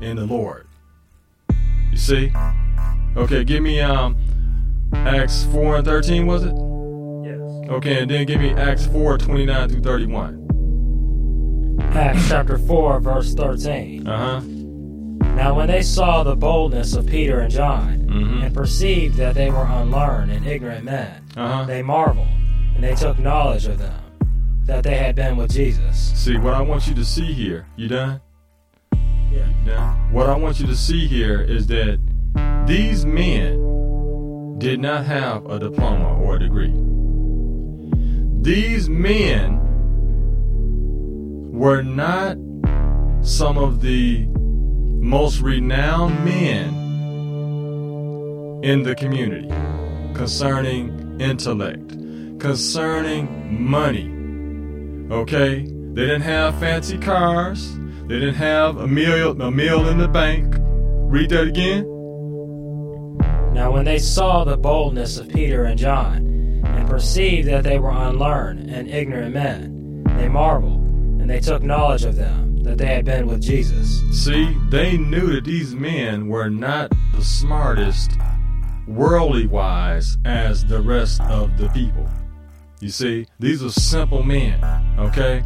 in 0.00 0.16
the 0.16 0.26
Lord. 0.26 0.66
You 1.92 1.96
see? 1.96 2.32
Okay, 3.16 3.44
give 3.44 3.62
me 3.62 3.80
um 3.80 4.16
Acts 4.92 5.44
4 5.44 5.76
and 5.76 5.84
13, 5.84 6.26
was 6.26 6.42
it? 6.42 6.52
Yes. 7.24 7.70
Okay, 7.70 8.02
and 8.02 8.10
then 8.10 8.26
give 8.26 8.40
me 8.40 8.50
Acts 8.50 8.86
4, 8.86 9.16
29 9.16 9.68
through 9.68 9.82
31. 9.82 11.78
Acts 11.94 12.28
chapter 12.28 12.58
4, 12.58 12.98
verse 12.98 13.32
13. 13.34 14.08
Uh 14.08 14.18
huh. 14.18 14.40
Now, 15.36 15.54
when 15.54 15.68
they 15.68 15.82
saw 15.82 16.24
the 16.24 16.34
boldness 16.34 16.94
of 16.94 17.06
Peter 17.06 17.38
and 17.40 17.52
John, 17.52 17.98
mm-hmm. 18.08 18.42
and 18.42 18.52
perceived 18.54 19.16
that 19.18 19.36
they 19.36 19.50
were 19.50 19.64
unlearned 19.64 20.32
and 20.32 20.44
ignorant 20.44 20.84
men, 20.84 21.24
uh-huh. 21.36 21.64
they 21.64 21.80
marveled, 21.80 22.26
and 22.74 22.82
they 22.82 22.96
took 22.96 23.20
knowledge 23.20 23.66
of 23.66 23.78
them, 23.78 24.00
that 24.66 24.84
they 24.84 24.96
had 24.96 25.14
been 25.14 25.36
with 25.36 25.52
Jesus. 25.52 26.12
See, 26.14 26.36
what 26.36 26.54
I 26.54 26.62
want 26.62 26.86
you 26.86 26.94
to 26.94 27.04
see 27.04 27.32
here, 27.32 27.66
you 27.76 27.88
done? 27.88 28.20
Yeah. 28.92 29.48
You 29.48 29.66
done? 29.66 30.12
What 30.12 30.28
I 30.28 30.36
want 30.36 30.60
you 30.60 30.66
to 30.66 30.76
see 30.76 31.06
here 31.06 31.40
is 31.40 31.66
that 31.68 31.98
these 32.66 33.04
men 33.04 34.58
did 34.58 34.80
not 34.80 35.04
have 35.04 35.44
a 35.46 35.58
diploma 35.58 36.18
or 36.20 36.36
a 36.36 36.38
degree. 36.38 36.72
These 38.40 38.88
men 38.88 39.60
were 41.52 41.82
not 41.82 42.36
some 43.22 43.58
of 43.58 43.80
the 43.80 44.26
most 45.00 45.40
renowned 45.40 46.24
men 46.24 46.74
in 48.64 48.82
the 48.82 48.94
community 48.94 49.48
concerning 50.14 51.20
intellect, 51.20 51.88
concerning 52.38 53.62
money. 53.62 54.13
Okay? 55.10 55.64
They 55.64 56.06
didn't 56.06 56.22
have 56.22 56.58
fancy 56.58 56.98
cars. 56.98 57.76
They 58.08 58.20
didn't 58.20 58.34
have 58.34 58.76
a 58.76 58.86
meal, 58.86 59.40
a 59.40 59.50
meal 59.50 59.88
in 59.88 59.98
the 59.98 60.08
bank. 60.08 60.56
Read 60.58 61.30
that 61.30 61.48
again. 61.48 61.84
Now, 63.52 63.70
when 63.70 63.84
they 63.84 63.98
saw 63.98 64.44
the 64.44 64.56
boldness 64.56 65.18
of 65.18 65.28
Peter 65.28 65.64
and 65.64 65.78
John, 65.78 66.62
and 66.64 66.88
perceived 66.88 67.48
that 67.48 67.62
they 67.62 67.78
were 67.78 67.90
unlearned 67.90 68.68
and 68.70 68.88
ignorant 68.90 69.34
men, 69.34 70.02
they 70.16 70.28
marveled 70.28 70.80
and 70.80 71.30
they 71.30 71.40
took 71.40 71.62
knowledge 71.62 72.04
of 72.04 72.16
them, 72.16 72.62
that 72.64 72.78
they 72.78 72.86
had 72.86 73.04
been 73.04 73.26
with 73.26 73.40
Jesus. 73.40 74.02
See, 74.12 74.56
they 74.68 74.98
knew 74.98 75.32
that 75.34 75.44
these 75.44 75.74
men 75.74 76.28
were 76.28 76.50
not 76.50 76.92
the 77.14 77.22
smartest 77.22 78.10
worldly 78.86 79.46
wise 79.46 80.18
as 80.24 80.64
the 80.64 80.80
rest 80.80 81.20
of 81.22 81.56
the 81.56 81.68
people. 81.68 82.08
You 82.84 82.90
see, 82.90 83.26
these 83.38 83.64
are 83.64 83.70
simple 83.70 84.22
men, 84.22 84.62
okay? 84.98 85.42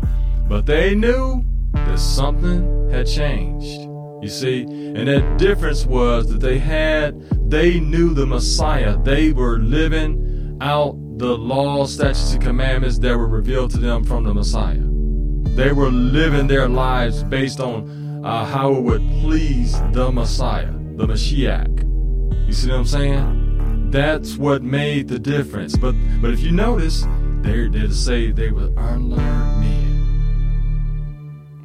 But 0.49 0.67
they 0.67 0.97
knew 0.97 1.45
that 1.73 2.01
something 2.01 2.91
had 2.91 3.07
changed. 3.07 3.81
You 4.21 4.29
see, 4.29 4.63
and 4.63 5.07
that 5.07 5.39
difference 5.39 5.87
was 5.87 6.29
that 6.31 6.41
they 6.41 6.59
had, 6.59 7.15
they 7.49 7.79
knew 7.79 8.13
the 8.13 8.27
Messiah. 8.27 8.97
They 9.05 9.31
were 9.31 9.61
living 9.61 10.59
out 10.61 10.97
the 11.19 11.39
laws, 11.39 11.95
statutes, 11.95 12.33
and 12.33 12.43
commandments 12.43 12.99
that 12.99 13.17
were 13.17 13.29
revealed 13.29 13.71
to 13.71 13.79
them 13.79 14.03
from 14.03 14.25
the 14.25 14.35
Messiah. 14.35 14.83
They 15.55 15.71
were 15.71 15.93
living 15.93 16.49
their 16.49 16.69
lives 16.69 17.23
based 17.23 17.61
on 17.61 18.25
uh, 18.25 18.47
how 18.47 18.75
it 18.75 18.81
would 18.81 19.09
please 19.21 19.81
the 19.93 20.11
Messiah, 20.11 20.73
the 20.97 21.07
Mashiach. 21.07 22.49
You 22.49 22.53
see 22.53 22.69
what 22.69 22.79
I'm 22.79 22.85
saying? 22.85 23.91
That's 23.93 24.37
what 24.37 24.63
made 24.65 25.07
the 25.07 25.21
difference. 25.21 25.77
But 25.77 25.95
but 26.21 26.33
if 26.33 26.41
you 26.41 26.51
notice, 26.51 27.07
there 27.43 27.69
to 27.69 27.93
say 27.93 28.31
they 28.31 28.51
were 28.51 28.71
unlearned 28.77 29.61
men. 29.61 29.89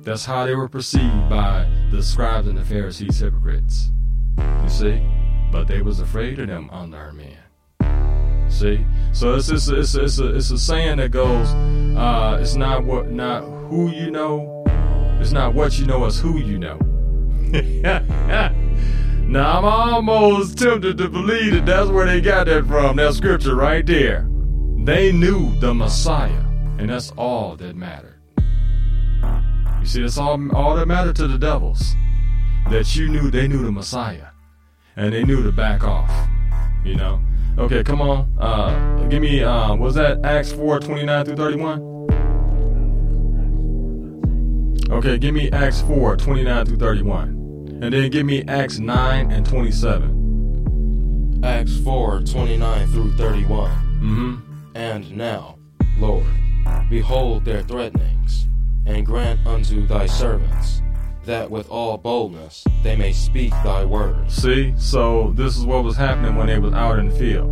That's 0.03 0.25
how 0.25 0.45
they 0.45 0.55
were 0.55 0.67
perceived 0.67 1.29
by 1.29 1.67
the 1.91 2.03
scribes 2.03 2.47
and 2.47 2.57
the 2.57 2.65
Pharisees, 2.65 3.19
hypocrites. 3.19 3.91
You 4.37 4.69
see? 4.69 5.01
But 5.51 5.67
they 5.67 5.81
was 5.81 5.99
afraid 5.99 6.39
of 6.39 6.47
them 6.47 6.69
unlearned 6.73 7.17
men. 7.17 7.37
See? 8.49 8.85
So 9.13 9.35
it's 9.35 9.49
it's 9.49 9.67
it's 9.67 9.95
it's 9.95 10.19
a, 10.19 10.35
it's 10.35 10.51
a 10.51 10.57
saying 10.57 10.97
that 10.97 11.11
goes, 11.11 11.47
uh, 11.97 12.37
it's 12.41 12.55
not 12.55 12.83
what 12.83 13.09
not 13.11 13.41
who 13.69 13.89
you 13.91 14.11
know, 14.11 14.63
it's 15.19 15.31
not 15.31 15.53
what 15.53 15.79
you 15.79 15.85
know, 15.85 16.05
it's 16.05 16.19
who 16.19 16.39
you 16.39 16.59
know. 16.59 16.77
now 19.27 19.59
I'm 19.59 19.65
almost 19.65 20.57
tempted 20.57 20.97
to 20.97 21.07
believe 21.09 21.53
that 21.53 21.65
that's 21.65 21.89
where 21.89 22.05
they 22.05 22.19
got 22.19 22.47
that 22.47 22.65
from, 22.65 22.97
that 22.97 23.13
scripture 23.13 23.55
right 23.55 23.85
there. 23.85 24.27
They 24.83 25.13
knew 25.13 25.57
the 25.61 25.73
Messiah, 25.73 26.43
and 26.77 26.89
that's 26.89 27.11
all 27.11 27.55
that 27.55 27.73
mattered. 27.73 28.19
You 29.79 29.85
see, 29.85 30.01
that's 30.01 30.17
all, 30.17 30.53
all 30.53 30.75
that 30.75 30.89
mattered 30.89 31.15
to 31.17 31.27
the 31.27 31.37
devils. 31.37 31.95
That 32.69 32.93
you 32.93 33.07
knew 33.07 33.31
they 33.31 33.47
knew 33.47 33.63
the 33.63 33.71
Messiah. 33.71 34.27
And 34.97 35.13
they 35.13 35.23
knew 35.23 35.41
to 35.41 35.53
back 35.53 35.85
off. 35.85 36.11
You 36.83 36.95
know? 36.95 37.21
Okay, 37.57 37.81
come 37.81 38.01
on. 38.01 38.29
Uh, 38.37 39.07
give 39.07 39.21
me, 39.21 39.41
uh, 39.41 39.73
was 39.75 39.95
that 39.95 40.19
Acts 40.25 40.51
4 40.51 40.81
29 40.81 41.25
through 41.25 41.37
31? 41.37 41.81
Okay, 44.91 45.17
give 45.17 45.33
me 45.33 45.49
Acts 45.51 45.79
4 45.81 46.17
29 46.17 46.65
through 46.65 46.77
31. 46.77 47.79
And 47.81 47.93
then 47.93 48.11
give 48.11 48.25
me 48.25 48.43
Acts 48.49 48.79
9 48.79 49.31
and 49.31 49.45
27. 49.45 51.41
Acts 51.41 51.77
4 51.79 52.19
29 52.19 52.87
through 52.89 53.13
31. 53.13 53.71
Mm-hmm. 53.71 54.52
And 54.75 55.15
now, 55.15 55.57
Lord, 55.97 56.25
behold 56.89 57.45
their 57.45 57.61
threatenings 57.61 58.47
and 58.85 59.05
grant 59.05 59.45
unto 59.45 59.85
thy 59.85 60.05
servants 60.05 60.81
that 61.25 61.49
with 61.49 61.69
all 61.69 61.97
boldness 61.97 62.65
they 62.81 62.95
may 62.95 63.13
speak 63.13 63.51
thy 63.63 63.85
words. 63.85 64.33
See, 64.33 64.73
so 64.77 65.31
this 65.35 65.57
is 65.57 65.65
what 65.65 65.83
was 65.83 65.95
happening 65.95 66.35
when 66.35 66.47
they 66.47 66.59
was 66.59 66.73
out 66.73 66.99
in 66.99 67.09
the 67.09 67.15
field. 67.15 67.49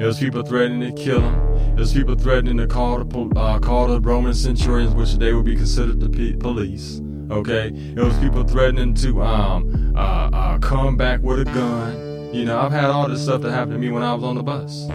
Was 0.00 0.20
people 0.20 0.42
threatening 0.42 0.94
to 0.94 1.02
kill 1.02 1.20
them. 1.20 1.76
Was 1.76 1.92
people 1.92 2.14
threatening 2.14 2.56
to 2.58 2.66
call 2.68 3.04
the 3.04 3.38
uh, 3.38 3.58
call 3.58 3.88
the 3.88 4.00
Roman 4.00 4.32
centurions, 4.32 4.94
which 4.94 5.14
they 5.14 5.32
would 5.32 5.44
be 5.44 5.56
considered 5.56 6.00
the 6.00 6.36
police. 6.36 7.00
Okay, 7.30 7.72
it 7.74 7.98
was 7.98 8.16
people 8.18 8.44
threatening 8.44 8.94
to 8.94 9.22
um 9.22 9.94
uh, 9.96 10.30
uh, 10.32 10.58
come 10.58 10.96
back 10.96 11.20
with 11.20 11.40
a 11.40 11.44
gun. 11.44 12.32
You 12.32 12.44
know, 12.44 12.60
I've 12.60 12.72
had 12.72 12.86
all 12.86 13.08
this 13.08 13.24
stuff 13.24 13.42
that 13.42 13.50
happened 13.50 13.72
to 13.72 13.78
me 13.78 13.90
when 13.90 14.02
I 14.02 14.14
was 14.14 14.22
on 14.22 14.36
the 14.36 14.42
bus. 14.42 14.88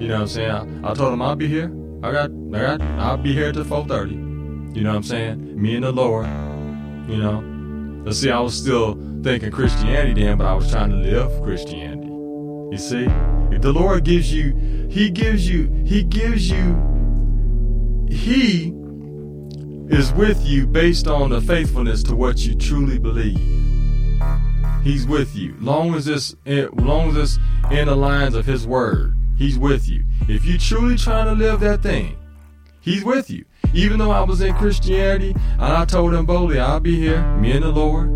You 0.00 0.08
know 0.08 0.14
what 0.14 0.20
I'm 0.22 0.28
saying? 0.28 0.84
I, 0.84 0.90
I 0.90 0.94
told 0.94 1.12
him 1.12 1.22
I'll 1.22 1.36
be 1.36 1.48
here. 1.48 1.72
I 2.02 2.12
got, 2.12 2.30
I 2.52 2.76
got, 2.76 2.80
I'll 2.82 3.16
be 3.16 3.32
here 3.32 3.52
till 3.52 3.64
4:30. 3.64 4.76
You 4.76 4.82
know 4.82 4.90
what 4.90 4.96
I'm 4.96 5.02
saying? 5.02 5.60
Me 5.60 5.74
and 5.74 5.84
the 5.84 5.92
Lord. 5.92 6.26
You 7.08 7.16
know. 7.16 7.56
Let's 8.06 8.18
see, 8.20 8.30
I 8.30 8.38
was 8.38 8.56
still 8.56 8.94
thinking 9.24 9.50
Christianity 9.50 10.22
then, 10.22 10.38
but 10.38 10.46
I 10.46 10.54
was 10.54 10.70
trying 10.70 10.90
to 10.90 10.96
live 10.96 11.42
Christianity. 11.42 12.06
You 12.06 12.78
see? 12.78 13.08
If 13.50 13.62
the 13.62 13.72
Lord 13.72 14.04
gives 14.04 14.32
you, 14.32 14.54
He 14.88 15.10
gives 15.10 15.48
you, 15.50 15.68
He 15.84 16.04
gives 16.04 16.48
you, 16.48 16.76
He 18.08 18.72
is 19.88 20.12
with 20.12 20.40
you 20.46 20.68
based 20.68 21.08
on 21.08 21.30
the 21.30 21.40
faithfulness 21.40 22.04
to 22.04 22.14
what 22.14 22.38
you 22.46 22.54
truly 22.54 23.00
believe. 23.00 23.40
He's 24.84 25.04
with 25.04 25.34
you. 25.34 25.56
Long 25.58 25.96
as 25.96 26.04
this, 26.04 26.36
long 26.46 27.08
as 27.08 27.16
it's 27.16 27.38
in 27.72 27.88
the 27.88 27.96
lines 27.96 28.36
of 28.36 28.46
His 28.46 28.68
Word, 28.68 29.15
He's 29.36 29.58
with 29.58 29.88
you. 29.88 30.04
If 30.28 30.44
you 30.44 30.58
truly 30.58 30.96
trying 30.96 31.26
to 31.26 31.32
live 31.32 31.60
that 31.60 31.82
thing, 31.82 32.16
He's 32.80 33.04
with 33.04 33.30
you. 33.30 33.44
Even 33.74 33.98
though 33.98 34.12
I 34.12 34.22
was 34.22 34.40
in 34.40 34.54
Christianity, 34.54 35.34
and 35.54 35.62
I 35.62 35.84
told 35.84 36.14
him 36.14 36.24
boldly, 36.24 36.60
I'll 36.60 36.80
be 36.80 36.96
here, 36.96 37.20
me 37.36 37.50
and 37.50 37.64
the 37.64 37.70
Lord. 37.70 38.08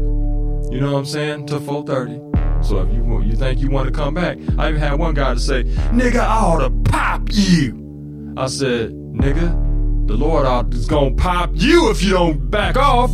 You 0.73 0.81
know 0.81 0.93
what 0.93 0.99
I'm 1.01 1.07
saying? 1.07 1.47
Till 1.47 1.61
4:30. 1.61 2.65
So 2.65 2.81
if 2.81 2.93
you 2.95 3.01
you 3.23 3.37
think 3.37 3.61
you 3.61 3.71
want 3.71 3.87
to 3.87 3.93
come 3.93 4.15
back, 4.15 4.39
I 4.59 4.69
even 4.69 4.81
had 4.81 4.99
one 4.99 5.15
guy 5.15 5.35
to 5.35 5.41
say, 5.41 5.65
"Nigga, 5.93 6.21
I 6.21 6.39
ought 6.39 6.61
to 6.61 6.71
pop 6.91 7.23
you." 7.33 8.33
I 8.37 8.47
said, 8.47 8.93
"Nigga, 9.13 10.07
the 10.07 10.17
Lord 10.17 10.73
is 10.75 10.87
gonna 10.87 11.13
pop 11.13 11.51
you 11.55 11.91
if 11.91 12.03
you 12.03 12.11
don't 12.11 12.51
back 12.51 12.77
off." 12.77 13.11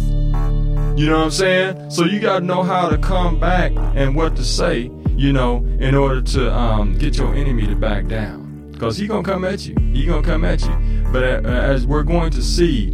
You 0.97 1.07
know 1.07 1.19
what 1.19 1.25
I'm 1.25 1.31
saying? 1.31 1.91
So 1.91 2.05
you 2.05 2.21
gotta 2.21 2.45
know 2.45 2.63
how 2.63 2.89
to 2.89 2.99
come 2.99 3.39
back 3.39 3.73
and 3.95 4.15
what 4.15 4.37
to 4.37 4.45
say, 4.45 4.91
you 5.17 5.33
know, 5.33 5.65
in 5.81 5.95
order 5.95 6.21
to 6.21 6.55
um, 6.55 6.95
get 6.95 7.17
your 7.17 7.35
enemy 7.35 7.67
to 7.67 7.75
back 7.75 8.07
down. 8.07 8.75
Cause 8.79 8.99
he 8.99 9.07
gonna 9.07 9.23
come 9.23 9.45
at 9.47 9.67
you. 9.67 9.75
He 9.95 10.05
gonna 10.05 10.23
come 10.23 10.45
at 10.45 10.61
you. 10.63 11.07
But 11.11 11.25
uh, 11.25 11.49
as 11.49 11.87
we're 11.87 12.03
going 12.03 12.31
to 12.33 12.43
see, 12.43 12.91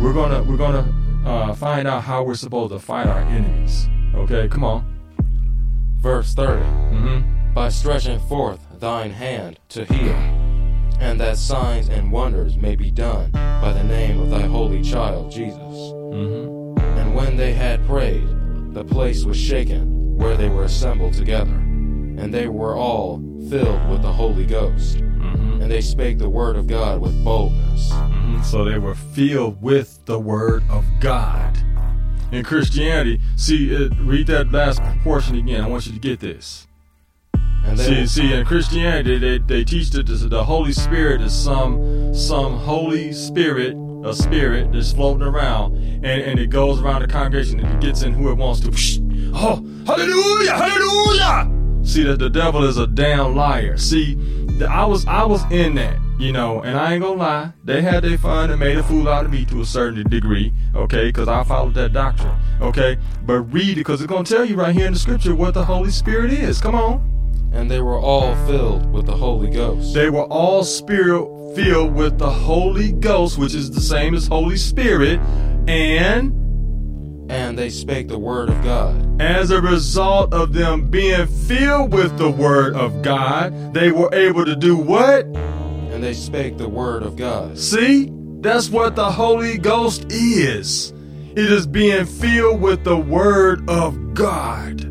we're 0.00 0.12
gonna 0.12 0.44
we're 0.44 0.56
gonna 0.56 0.94
uh, 1.26 1.54
find 1.54 1.88
out 1.88 2.04
how 2.04 2.22
we're 2.22 2.36
supposed 2.36 2.72
to 2.72 2.78
fight 2.78 3.08
our 3.08 3.22
enemies. 3.22 3.88
Okay, 4.14 4.46
come 4.46 4.62
on. 4.62 4.84
Verse 5.96 6.34
30. 6.34 6.62
Mm-hmm. 6.62 7.54
By 7.54 7.68
stretching 7.68 8.20
forth 8.20 8.60
thine 8.78 9.10
hand 9.10 9.58
to 9.70 9.84
heal, 9.86 10.14
and 11.00 11.18
that 11.18 11.36
signs 11.36 11.88
and 11.88 12.12
wonders 12.12 12.56
may 12.56 12.76
be 12.76 12.92
done 12.92 13.32
by 13.32 13.72
the 13.72 13.82
name 13.82 14.20
of 14.20 14.30
thy 14.30 14.42
holy 14.42 14.82
child 14.82 15.32
Jesus. 15.32 15.58
Mm-hmm. 15.58 16.78
And 16.96 17.14
when 17.16 17.36
they 17.36 17.52
had 17.52 17.84
prayed, 17.88 18.28
the 18.72 18.84
place 18.84 19.24
was 19.24 19.36
shaken 19.36 19.97
where 20.18 20.36
they 20.36 20.48
were 20.48 20.64
assembled 20.64 21.14
together, 21.14 21.54
and 21.54 22.34
they 22.34 22.48
were 22.48 22.76
all 22.76 23.16
filled 23.48 23.88
with 23.88 24.02
the 24.02 24.12
Holy 24.12 24.44
Ghost 24.44 25.02
Mm-hmm. 25.18 25.62
and 25.62 25.70
they 25.70 25.80
spake 25.80 26.18
the 26.18 26.28
word 26.28 26.56
of 26.56 26.66
God 26.66 27.00
with 27.00 27.24
boldness. 27.24 27.90
Mm-hmm. 27.90 28.42
So 28.42 28.64
they 28.64 28.78
were 28.78 28.94
filled 28.94 29.60
with 29.60 30.04
the 30.06 30.18
word 30.18 30.62
of 30.70 30.84
God. 31.00 31.58
In 32.30 32.44
Christianity, 32.44 33.20
see, 33.36 33.70
it, 33.74 33.92
read 34.00 34.26
that 34.28 34.52
last 34.52 34.80
portion 35.02 35.36
again. 35.36 35.62
I 35.62 35.66
want 35.66 35.86
you 35.86 35.92
to 35.92 35.98
get 35.98 36.20
this. 36.20 36.66
And 37.64 37.78
see, 37.78 38.06
see, 38.06 38.32
in 38.32 38.46
Christianity, 38.46 39.18
they, 39.18 39.38
they 39.38 39.64
teach 39.64 39.90
that 39.90 40.06
the 40.06 40.44
Holy 40.44 40.72
Spirit 40.72 41.20
is 41.20 41.34
some 41.34 42.14
some 42.14 42.58
Holy 42.58 43.12
Spirit, 43.12 43.76
a 44.04 44.14
spirit 44.14 44.72
that's 44.72 44.92
floating 44.92 45.26
around, 45.26 45.76
and, 45.76 46.06
and 46.06 46.38
it 46.38 46.48
goes 46.48 46.80
around 46.80 47.02
the 47.02 47.08
congregation 47.08 47.60
and 47.60 47.74
it 47.74 47.80
gets 47.86 48.02
in 48.02 48.14
who 48.14 48.30
it 48.30 48.34
wants 48.34 48.60
to. 48.60 49.07
Oh, 49.34 49.64
hallelujah, 49.86 50.52
hallelujah! 50.52 51.84
See 51.84 52.02
that 52.04 52.18
the 52.18 52.28
devil 52.28 52.64
is 52.64 52.76
a 52.76 52.86
damn 52.86 53.34
liar. 53.34 53.76
See, 53.76 54.18
I 54.68 54.84
was 54.84 55.06
I 55.06 55.24
was 55.24 55.42
in 55.50 55.74
that, 55.76 55.98
you 56.18 56.32
know, 56.32 56.60
and 56.62 56.76
I 56.76 56.94
ain't 56.94 57.02
gonna 57.02 57.18
lie. 57.18 57.52
They 57.64 57.82
had 57.82 58.04
their 58.04 58.18
fun 58.18 58.50
and 58.50 58.58
made 58.58 58.76
a 58.76 58.82
fool 58.82 59.08
out 59.08 59.24
of 59.24 59.30
me 59.30 59.44
to 59.46 59.60
a 59.60 59.64
certain 59.64 60.08
degree, 60.08 60.52
okay, 60.74 61.06
because 61.06 61.28
I 61.28 61.44
followed 61.44 61.74
that 61.74 61.92
doctrine, 61.92 62.36
okay. 62.60 62.98
But 63.24 63.40
read 63.52 63.72
it 63.72 63.76
because 63.76 64.00
it's 64.00 64.10
gonna 64.10 64.24
tell 64.24 64.44
you 64.44 64.56
right 64.56 64.74
here 64.74 64.86
in 64.86 64.92
the 64.92 64.98
scripture 64.98 65.34
what 65.34 65.54
the 65.54 65.64
Holy 65.64 65.90
Spirit 65.90 66.32
is. 66.32 66.60
Come 66.60 66.74
on. 66.74 67.14
And 67.52 67.70
they 67.70 67.80
were 67.80 67.98
all 67.98 68.34
filled 68.46 68.92
with 68.92 69.06
the 69.06 69.16
Holy 69.16 69.50
Ghost. 69.50 69.94
They 69.94 70.10
were 70.10 70.24
all 70.24 70.64
spirit 70.64 71.54
filled 71.56 71.94
with 71.94 72.18
the 72.18 72.30
Holy 72.30 72.92
Ghost, 72.92 73.38
which 73.38 73.54
is 73.54 73.70
the 73.70 73.80
same 73.80 74.14
as 74.14 74.26
Holy 74.26 74.58
Spirit, 74.58 75.18
and 75.66 76.34
and 77.30 77.58
they 77.58 77.70
spake 77.70 78.08
the 78.08 78.18
word 78.18 78.50
of 78.50 78.62
God. 78.62 79.07
As 79.20 79.50
a 79.50 79.60
result 79.60 80.32
of 80.32 80.52
them 80.52 80.88
being 80.88 81.26
filled 81.26 81.92
with 81.92 82.16
the 82.18 82.30
word 82.30 82.76
of 82.76 83.02
God, 83.02 83.74
they 83.74 83.90
were 83.90 84.14
able 84.14 84.44
to 84.44 84.54
do 84.54 84.76
what? 84.76 85.26
And 85.26 86.04
they 86.04 86.14
spake 86.14 86.56
the 86.56 86.68
word 86.68 87.02
of 87.02 87.16
God. 87.16 87.58
See? 87.58 88.12
That's 88.40 88.70
what 88.70 88.94
the 88.94 89.10
Holy 89.10 89.58
Ghost 89.58 90.06
is. 90.10 90.92
It 91.32 91.52
is 91.52 91.66
being 91.66 92.06
filled 92.06 92.60
with 92.60 92.84
the 92.84 92.96
word 92.96 93.68
of 93.68 94.14
God. 94.14 94.82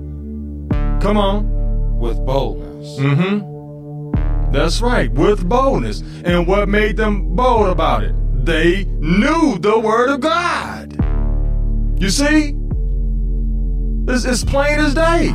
Come 1.01 1.17
on. 1.17 1.97
With 1.97 2.17
boldness. 2.25 2.99
Mm-hmm. 2.99 4.51
That's 4.51 4.81
right, 4.81 5.09
with 5.11 5.47
boldness. 5.47 6.01
And 6.25 6.47
what 6.47 6.67
made 6.67 6.97
them 6.97 7.33
bold 7.35 7.69
about 7.69 8.03
it? 8.03 8.13
They 8.45 8.83
knew 8.85 9.57
the 9.59 9.79
word 9.79 10.09
of 10.09 10.19
God. 10.19 10.95
You 12.01 12.09
see? 12.09 12.56
It's, 14.07 14.25
it's 14.25 14.43
plain 14.43 14.79
as 14.79 14.93
day. 14.93 15.33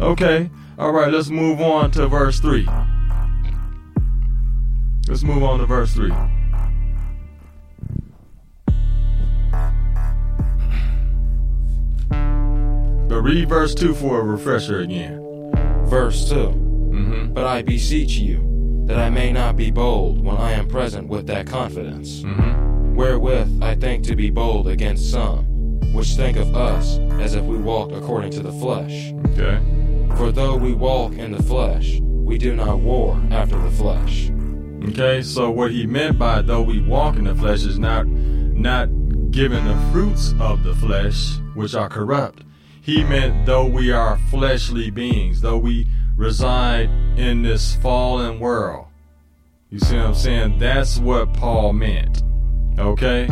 Okay. 0.00 0.50
All 0.78 0.92
right, 0.92 1.12
let's 1.12 1.30
move 1.30 1.60
on 1.60 1.90
to 1.92 2.08
verse 2.08 2.40
3. 2.40 2.66
Let's 5.08 5.22
move 5.22 5.42
on 5.42 5.58
to 5.60 5.66
verse 5.66 5.92
3. 5.94 6.10
But 13.08 13.20
read 13.22 13.48
verse 13.48 13.74
2 13.74 13.94
for 13.94 14.20
a 14.20 14.24
refresher 14.24 14.80
again. 14.80 15.20
Verse 15.86 16.28
2 16.28 16.36
Mm-hmm. 16.94 17.32
But 17.34 17.44
I 17.44 17.62
beseech 17.62 18.12
you, 18.18 18.84
that 18.86 18.98
I 19.00 19.10
may 19.10 19.32
not 19.32 19.56
be 19.56 19.72
bold 19.72 20.24
when 20.24 20.36
I 20.36 20.52
am 20.52 20.68
present 20.68 21.08
with 21.08 21.26
that 21.26 21.44
confidence, 21.48 22.20
Mm-hmm. 22.22 22.94
wherewith 22.94 23.60
I 23.60 23.74
think 23.74 24.04
to 24.04 24.14
be 24.14 24.30
bold 24.30 24.68
against 24.68 25.10
some, 25.10 25.44
which 25.94 26.14
think 26.14 26.36
of 26.36 26.54
us 26.54 26.98
as 27.20 27.34
if 27.34 27.44
we 27.44 27.56
walked 27.56 27.92
according 27.92 28.30
to 28.32 28.40
the 28.40 28.52
flesh. 28.52 29.12
Okay. 29.28 29.60
For 30.16 30.32
though 30.32 30.56
we 30.56 30.74
walk 30.74 31.14
in 31.14 31.32
the 31.32 31.42
flesh, 31.42 32.00
we 32.00 32.36
do 32.36 32.54
not 32.54 32.80
war 32.80 33.20
after 33.30 33.56
the 33.58 33.70
flesh. 33.70 34.30
Okay, 34.88 35.22
so 35.22 35.50
what 35.50 35.70
he 35.70 35.86
meant 35.86 36.18
by 36.18 36.42
though 36.42 36.62
we 36.62 36.82
walk 36.82 37.16
in 37.16 37.24
the 37.24 37.34
flesh 37.34 37.64
is 37.64 37.78
not 37.78 38.06
not 38.06 38.88
given 39.30 39.64
the 39.64 39.76
fruits 39.92 40.34
of 40.38 40.62
the 40.62 40.74
flesh, 40.74 41.38
which 41.54 41.74
are 41.74 41.88
corrupt. 41.88 42.42
He 42.80 43.02
meant 43.02 43.46
though 43.46 43.66
we 43.66 43.90
are 43.92 44.18
fleshly 44.30 44.90
beings, 44.90 45.40
though 45.40 45.58
we 45.58 45.86
reside 46.16 46.90
in 47.16 47.42
this 47.42 47.76
fallen 47.76 48.40
world. 48.40 48.86
You 49.70 49.80
see 49.80 49.96
what 49.96 50.06
I'm 50.06 50.14
saying? 50.14 50.58
That's 50.58 50.98
what 50.98 51.32
Paul 51.32 51.72
meant. 51.72 52.22
Okay? 52.78 53.26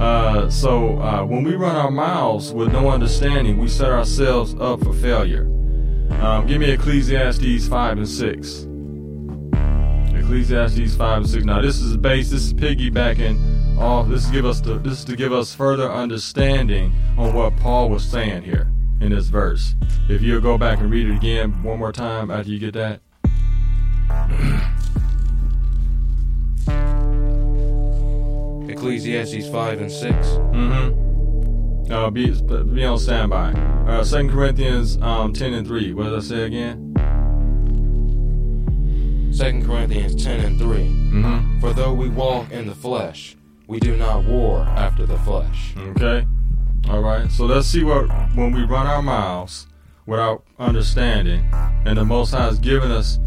Uh, 0.00 0.48
so 0.48 0.98
uh, 1.02 1.22
when 1.26 1.44
we 1.44 1.54
run 1.54 1.76
our 1.76 1.90
mouths 1.90 2.54
with 2.54 2.72
no 2.72 2.88
understanding, 2.88 3.58
we 3.58 3.68
set 3.68 3.90
ourselves 3.90 4.54
up 4.58 4.82
for 4.82 4.94
failure. 4.94 5.42
Um, 6.22 6.46
give 6.46 6.58
me 6.58 6.70
Ecclesiastes 6.70 7.68
5 7.68 7.98
and 7.98 8.08
6. 8.08 8.66
Ecclesiastes 10.14 10.96
5 10.96 11.16
and 11.18 11.28
6. 11.28 11.44
Now 11.44 11.60
this 11.60 11.80
is 11.80 11.98
based, 11.98 12.30
this 12.30 12.46
is 12.46 12.54
piggybacking 12.54 13.78
off, 13.78 14.08
this 14.08 14.24
is 14.24 14.30
give 14.30 14.46
us 14.46 14.62
the, 14.62 14.78
this 14.78 15.00
is 15.00 15.04
to 15.04 15.16
give 15.16 15.34
us 15.34 15.54
further 15.54 15.92
understanding 15.92 16.94
on 17.18 17.34
what 17.34 17.54
Paul 17.58 17.90
was 17.90 18.02
saying 18.02 18.42
here 18.42 18.72
in 19.02 19.10
this 19.10 19.26
verse. 19.26 19.74
If 20.08 20.22
you'll 20.22 20.40
go 20.40 20.56
back 20.56 20.78
and 20.78 20.90
read 20.90 21.10
it 21.10 21.16
again 21.16 21.62
one 21.62 21.78
more 21.78 21.92
time 21.92 22.30
after 22.30 22.50
you 22.50 22.58
get 22.58 22.72
that. 22.72 23.02
Ecclesiastes 28.80 29.46
5 29.46 29.80
and 29.82 29.92
6. 29.92 30.14
Mm-hmm. 30.14 31.92
Uh, 31.92 32.08
be, 32.08 32.30
be 32.72 32.82
on 32.82 32.98
standby. 32.98 33.52
Uh, 33.52 34.02
2 34.02 34.30
Corinthians 34.30 34.96
um, 35.02 35.34
10 35.34 35.52
and 35.52 35.66
3. 35.66 35.92
What 35.92 36.04
did 36.04 36.14
I 36.14 36.20
say 36.20 36.42
again? 36.44 36.94
2 39.36 39.66
Corinthians 39.66 40.24
10 40.24 40.40
and 40.40 40.58
3. 40.58 40.66
Mm-hmm. 40.78 41.60
For 41.60 41.74
though 41.74 41.92
we 41.92 42.08
walk 42.08 42.50
in 42.52 42.66
the 42.66 42.74
flesh, 42.74 43.36
we 43.66 43.80
do 43.80 43.98
not 43.98 44.24
war 44.24 44.60
after 44.60 45.04
the 45.04 45.18
flesh. 45.18 45.74
Okay. 45.76 46.26
All 46.88 47.02
right. 47.02 47.30
So 47.30 47.44
let's 47.44 47.66
see 47.66 47.84
what 47.84 48.08
when 48.34 48.50
we 48.50 48.62
run 48.62 48.86
our 48.86 49.02
mouths 49.02 49.66
without 50.06 50.42
understanding, 50.58 51.46
and 51.84 51.98
the 51.98 52.04
Most 52.06 52.30
High 52.30 52.46
has 52.46 52.58
given 52.58 52.90
us 52.90 53.18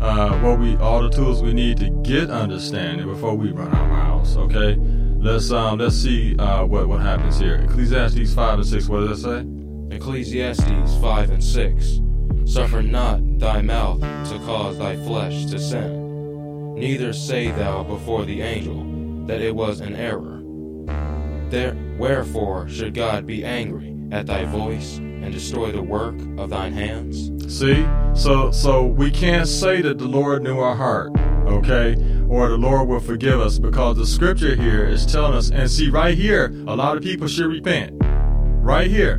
uh, 0.00 0.38
what 0.40 0.58
we 0.58 0.76
all 0.76 1.02
the 1.02 1.10
tools 1.10 1.42
we 1.42 1.52
need 1.52 1.78
to 1.78 1.90
get 2.02 2.30
understanding 2.30 3.06
before 3.06 3.34
we 3.34 3.52
run 3.52 3.72
our 3.72 3.88
mouths. 3.88 4.36
Okay. 4.36 4.76
Let's 4.76 5.50
um 5.50 5.78
let's 5.78 5.96
see 5.96 6.36
uh, 6.38 6.64
what 6.64 6.88
what 6.88 7.00
happens 7.00 7.38
here. 7.38 7.56
Ecclesiastes 7.56 8.32
five 8.34 8.58
and 8.58 8.66
six. 8.66 8.88
What 8.88 9.06
does 9.06 9.22
it 9.22 9.22
say? 9.22 9.60
Ecclesiastes 9.90 10.94
5 11.00 11.30
and 11.30 11.42
6. 11.42 12.00
Suffer 12.44 12.80
not 12.80 13.20
thy 13.38 13.60
mouth 13.60 14.00
to 14.00 14.38
cause 14.46 14.78
thy 14.78 14.96
flesh 14.96 15.46
to 15.46 15.58
sin, 15.58 16.74
neither 16.74 17.12
say 17.12 17.50
thou 17.50 17.82
before 17.82 18.24
the 18.24 18.40
angel 18.40 19.26
that 19.26 19.40
it 19.40 19.54
was 19.54 19.80
an 19.80 19.96
error. 19.96 20.42
There, 21.50 21.76
wherefore 21.98 22.68
should 22.68 22.94
God 22.94 23.26
be 23.26 23.44
angry 23.44 23.96
at 24.12 24.26
thy 24.26 24.44
voice 24.44 24.98
and 24.98 25.32
destroy 25.32 25.72
the 25.72 25.82
work 25.82 26.14
of 26.38 26.50
thine 26.50 26.72
hands? 26.72 27.30
See, 27.50 27.84
so 28.14 28.52
so 28.52 28.86
we 28.86 29.10
can't 29.10 29.48
say 29.48 29.82
that 29.82 29.98
the 29.98 30.06
Lord 30.06 30.44
knew 30.44 30.60
our 30.60 30.76
heart, 30.76 31.10
okay, 31.48 31.96
or 32.28 32.48
the 32.48 32.56
Lord 32.56 32.88
will 32.88 33.00
forgive 33.00 33.40
us 33.40 33.58
because 33.58 33.96
the 33.96 34.06
scripture 34.06 34.54
here 34.54 34.84
is 34.84 35.04
telling 35.04 35.34
us. 35.34 35.50
And 35.50 35.68
see, 35.68 35.90
right 35.90 36.16
here, 36.16 36.46
a 36.68 36.76
lot 36.76 36.96
of 36.96 37.02
people 37.02 37.26
should 37.26 37.48
repent, 37.48 37.96
right 38.00 38.88
here, 38.88 39.16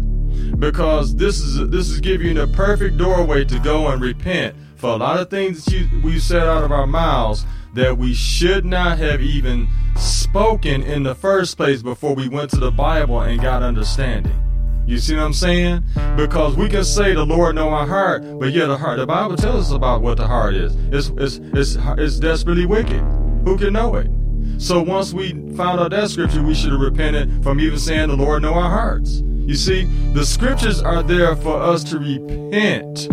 because 0.57 1.13
this 1.13 1.41
is 1.41 1.69
this 1.69 1.89
is 1.89 1.99
giving 1.99 2.27
you 2.27 2.33
the 2.33 2.47
perfect 2.47 2.97
doorway 2.97 3.43
to 3.43 3.59
go 3.59 3.89
and 3.89 4.01
repent 4.01 4.55
for 4.77 4.91
a 4.91 4.95
lot 4.95 5.19
of 5.19 5.29
things 5.29 5.65
that 5.65 5.73
you, 5.73 6.01
we 6.01 6.17
said 6.17 6.43
out 6.43 6.63
of 6.63 6.71
our 6.71 6.87
mouths 6.87 7.45
that 7.75 7.97
we 7.97 8.13
should 8.13 8.63
not 8.63 8.97
have 8.97 9.21
even 9.21 9.67
spoken 9.97 10.83
in 10.83 11.03
the 11.03 11.15
first 11.15 11.57
place 11.57 11.81
before 11.81 12.15
we 12.15 12.29
went 12.29 12.49
to 12.51 12.61
the 12.61 12.71
Bible 12.71 13.19
and 13.19 13.41
got 13.41 13.61
understanding. 13.61 14.50
You 14.85 14.97
see 14.97 15.15
what 15.15 15.23
I'm 15.23 15.33
saying? 15.33 15.83
Because 16.17 16.55
we 16.55 16.67
can 16.67 16.83
say 16.83 17.13
the 17.13 17.25
Lord 17.25 17.55
know 17.55 17.69
our 17.69 17.87
heart, 17.87 18.23
but 18.39 18.51
yet 18.51 18.67
the 18.67 18.77
heart, 18.77 18.97
the 18.97 19.05
Bible 19.05 19.37
tells 19.37 19.67
us 19.67 19.71
about 19.71 20.01
what 20.01 20.17
the 20.17 20.27
heart 20.27 20.53
is. 20.53 20.75
It's, 20.91 21.09
it's, 21.17 21.39
it's, 21.53 21.77
it's 21.97 22.19
desperately 22.19 22.65
wicked. 22.65 23.01
Who 23.45 23.57
can 23.57 23.73
know 23.73 23.95
it? 23.95 24.09
So 24.57 24.81
once 24.81 25.13
we 25.13 25.31
found 25.55 25.79
out 25.79 25.91
that 25.91 26.09
scripture, 26.09 26.43
we 26.43 26.53
should 26.53 26.71
have 26.71 26.81
repented 26.81 27.43
from 27.43 27.59
even 27.59 27.79
saying 27.79 28.09
the 28.09 28.15
Lord 28.15 28.41
know 28.41 28.53
our 28.53 28.69
hearts. 28.69 29.21
You 29.21 29.55
see, 29.55 29.85
the 30.13 30.25
scriptures 30.25 30.81
are 30.81 31.01
there 31.03 31.35
for 31.35 31.59
us 31.59 31.83
to 31.85 31.97
repent. 31.97 33.07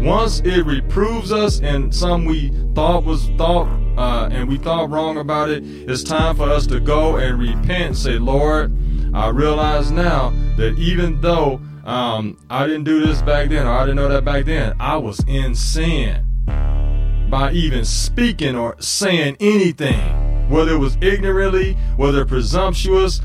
Once 0.00 0.40
it 0.40 0.66
reproves 0.66 1.32
us 1.32 1.60
and 1.60 1.94
some 1.94 2.26
we 2.26 2.50
thought 2.74 3.04
was 3.04 3.28
thought 3.38 3.66
uh, 3.96 4.28
and 4.30 4.48
we 4.48 4.58
thought 4.58 4.90
wrong 4.90 5.16
about 5.16 5.48
it, 5.48 5.62
it's 5.64 6.02
time 6.02 6.36
for 6.36 6.44
us 6.44 6.66
to 6.66 6.80
go 6.80 7.16
and 7.16 7.38
repent 7.38 7.96
say, 7.96 8.18
Lord, 8.18 8.76
I 9.14 9.28
realize 9.28 9.90
now 9.90 10.30
that 10.56 10.78
even 10.78 11.20
though 11.20 11.60
um, 11.84 12.38
I 12.48 12.66
didn't 12.66 12.84
do 12.84 13.04
this 13.04 13.20
back 13.22 13.48
then 13.50 13.66
or 13.66 13.70
I 13.72 13.80
didn't 13.84 13.96
know 13.96 14.08
that 14.08 14.24
back 14.24 14.44
then, 14.46 14.74
I 14.80 14.96
was 14.96 15.20
in 15.26 15.54
sin 15.54 16.24
by 17.30 17.50
even 17.52 17.84
speaking 17.84 18.56
or 18.56 18.76
saying 18.80 19.36
anything, 19.40 20.48
whether 20.48 20.72
it 20.74 20.78
was 20.78 20.96
ignorantly, 21.00 21.74
whether 21.96 22.24
presumptuous, 22.24 23.20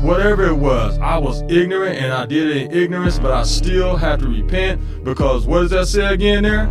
whatever 0.00 0.46
it 0.46 0.56
was. 0.56 0.98
I 0.98 1.18
was 1.18 1.42
ignorant 1.42 1.98
and 1.98 2.12
I 2.12 2.26
did 2.26 2.48
it 2.56 2.56
in 2.62 2.72
ignorance, 2.72 3.18
but 3.18 3.30
I 3.30 3.44
still 3.44 3.96
have 3.96 4.20
to 4.20 4.28
repent 4.28 5.04
because 5.04 5.46
what 5.46 5.60
does 5.60 5.70
that 5.70 5.86
say 5.86 6.06
again 6.12 6.42
there? 6.42 6.68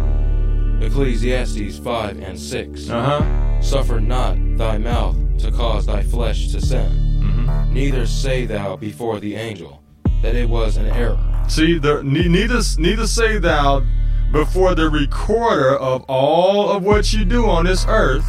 Ecclesiastes 0.82 1.78
5 1.80 2.20
and 2.20 2.40
6. 2.40 2.90
Uh 2.90 3.04
huh. 3.04 3.62
Suffer 3.62 4.00
not 4.00 4.36
thy 4.58 4.78
mouth 4.80 5.16
to 5.38 5.52
cause 5.52 5.86
thy 5.86 6.04
flesh 6.04 6.50
to 6.50 6.62
sin, 6.62 6.90
Mm-hmm. 7.22 7.74
neither 7.74 8.06
say 8.08 8.46
thou 8.46 8.76
before 8.76 9.20
the 9.20 9.36
angel 9.36 9.82
that 10.22 10.36
it 10.36 10.50
was 10.50 10.78
an 10.78 10.88
error. 10.88 11.20
See, 11.48 11.78
the, 11.78 12.02
ne- 12.04 12.28
neither, 12.28 12.60
neither 12.78 13.08
say 13.08 13.38
thou 13.38 13.84
before 14.32 14.76
the 14.76 14.90
recorder 14.90 15.76
of 15.76 16.04
all 16.08 16.70
of 16.72 16.84
what 16.84 17.12
you 17.12 17.26
do 17.26 17.50
on 17.50 17.66
this 17.66 17.86
earth, 17.88 18.26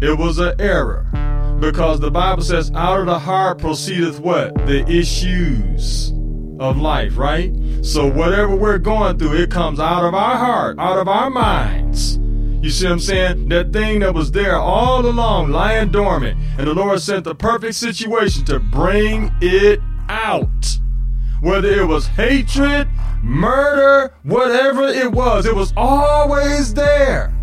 it 0.00 0.16
was 0.16 0.38
an 0.38 0.60
error. 0.60 1.06
Because 1.60 2.00
the 2.00 2.10
Bible 2.10 2.42
says, 2.42 2.70
out 2.74 3.00
of 3.00 3.06
the 3.06 3.18
heart 3.18 3.58
proceedeth 3.58 4.20
what? 4.20 4.54
The 4.66 4.88
issues 4.88 6.12
of 6.58 6.76
life, 6.76 7.16
right? 7.16 7.54
So 7.82 8.10
whatever 8.10 8.54
we're 8.54 8.78
going 8.78 9.18
through, 9.18 9.34
it 9.34 9.50
comes 9.50 9.80
out 9.80 10.04
of 10.04 10.14
our 10.14 10.36
heart, 10.36 10.78
out 10.78 10.98
of 10.98 11.08
our 11.08 11.28
minds. 11.28 12.18
You 12.62 12.70
see 12.70 12.84
what 12.84 12.92
I'm 12.92 13.00
saying? 13.00 13.48
That 13.48 13.72
thing 13.72 14.00
that 14.00 14.14
was 14.14 14.30
there 14.32 14.56
all 14.56 15.04
along, 15.04 15.50
lying 15.50 15.90
dormant, 15.90 16.38
and 16.58 16.66
the 16.66 16.74
Lord 16.74 17.00
sent 17.00 17.24
the 17.24 17.34
perfect 17.34 17.74
situation 17.74 18.44
to 18.46 18.60
bring 18.60 19.32
it 19.40 19.80
out. 20.08 20.78
Whether 21.40 21.68
it 21.68 21.86
was 21.86 22.06
hatred, 22.06 22.88
murder, 23.22 24.14
whatever 24.22 24.82
it 24.82 25.10
was, 25.10 25.46
it 25.46 25.54
was 25.54 25.72
always 25.76 26.74
there. 26.74 27.34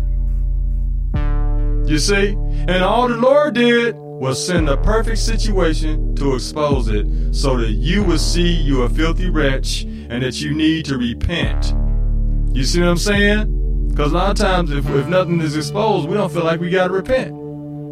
You 1.86 1.98
see? 1.98 2.36
And 2.68 2.84
all 2.84 3.08
the 3.08 3.16
Lord 3.16 3.54
did 3.54 3.96
was 3.96 4.44
send 4.44 4.68
a 4.68 4.76
perfect 4.76 5.18
situation 5.18 6.14
to 6.16 6.34
expose 6.34 6.88
it 6.88 7.06
so 7.34 7.56
that 7.56 7.70
you 7.70 8.04
would 8.04 8.20
see 8.20 8.48
you're 8.48 8.86
a 8.86 8.88
filthy 8.90 9.30
wretch 9.30 9.82
and 9.82 10.22
that 10.22 10.40
you 10.40 10.54
need 10.54 10.84
to 10.86 10.98
repent. 10.98 11.74
You 12.52 12.64
see 12.64 12.80
what 12.80 12.88
I'm 12.88 12.98
saying? 12.98 13.88
Because 13.88 14.12
a 14.12 14.14
lot 14.14 14.30
of 14.30 14.36
times, 14.36 14.70
if, 14.70 14.88
if 14.90 15.06
nothing 15.06 15.40
is 15.40 15.56
exposed, 15.56 16.08
we 16.08 16.14
don't 16.14 16.32
feel 16.32 16.44
like 16.44 16.60
we 16.60 16.70
got 16.70 16.88
to 16.88 16.92
repent. 16.92 17.32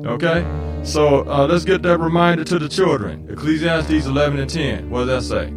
Okay? 0.06 0.44
So 0.84 1.28
uh, 1.28 1.46
let's 1.48 1.64
get 1.64 1.82
that 1.82 1.98
reminder 1.98 2.44
to 2.44 2.58
the 2.58 2.68
children. 2.68 3.26
Ecclesiastes 3.30 4.06
11 4.06 4.38
and 4.38 4.50
10. 4.50 4.90
What 4.90 5.06
does 5.06 5.28
that 5.28 5.48
say? 5.48 5.55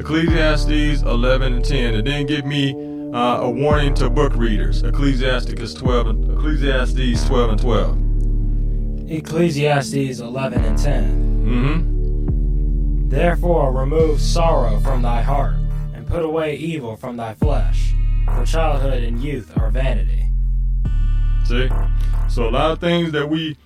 Ecclesiastes 0.00 1.02
11 1.02 1.52
and 1.52 1.62
10. 1.62 1.94
And 1.94 2.06
then 2.06 2.24
give 2.24 2.46
me 2.46 2.72
uh, 3.12 3.42
a 3.42 3.50
warning 3.50 3.92
to 3.94 4.08
book 4.08 4.34
readers. 4.34 4.82
Ecclesiastes 4.82 5.74
12 5.74 6.06
and, 6.06 6.32
Ecclesiastes 6.32 7.26
12 7.26 7.50
and 7.50 7.60
12. 7.60 9.10
Ecclesiastes 9.10 10.20
11 10.20 10.64
and 10.64 10.78
10. 10.78 11.44
Mm-hmm. 11.44 13.08
Therefore 13.10 13.72
remove 13.74 14.22
sorrow 14.22 14.80
from 14.80 15.02
thy 15.02 15.20
heart, 15.20 15.56
and 15.94 16.06
put 16.06 16.24
away 16.24 16.54
evil 16.56 16.96
from 16.96 17.18
thy 17.18 17.34
flesh, 17.34 17.92
for 18.24 18.46
childhood 18.46 19.02
and 19.02 19.22
youth 19.22 19.54
are 19.58 19.70
vanity. 19.70 20.30
See? 21.44 21.68
So 22.28 22.48
a 22.48 22.52
lot 22.52 22.70
of 22.70 22.78
things 22.78 23.12
that 23.12 23.28
we 23.28 23.58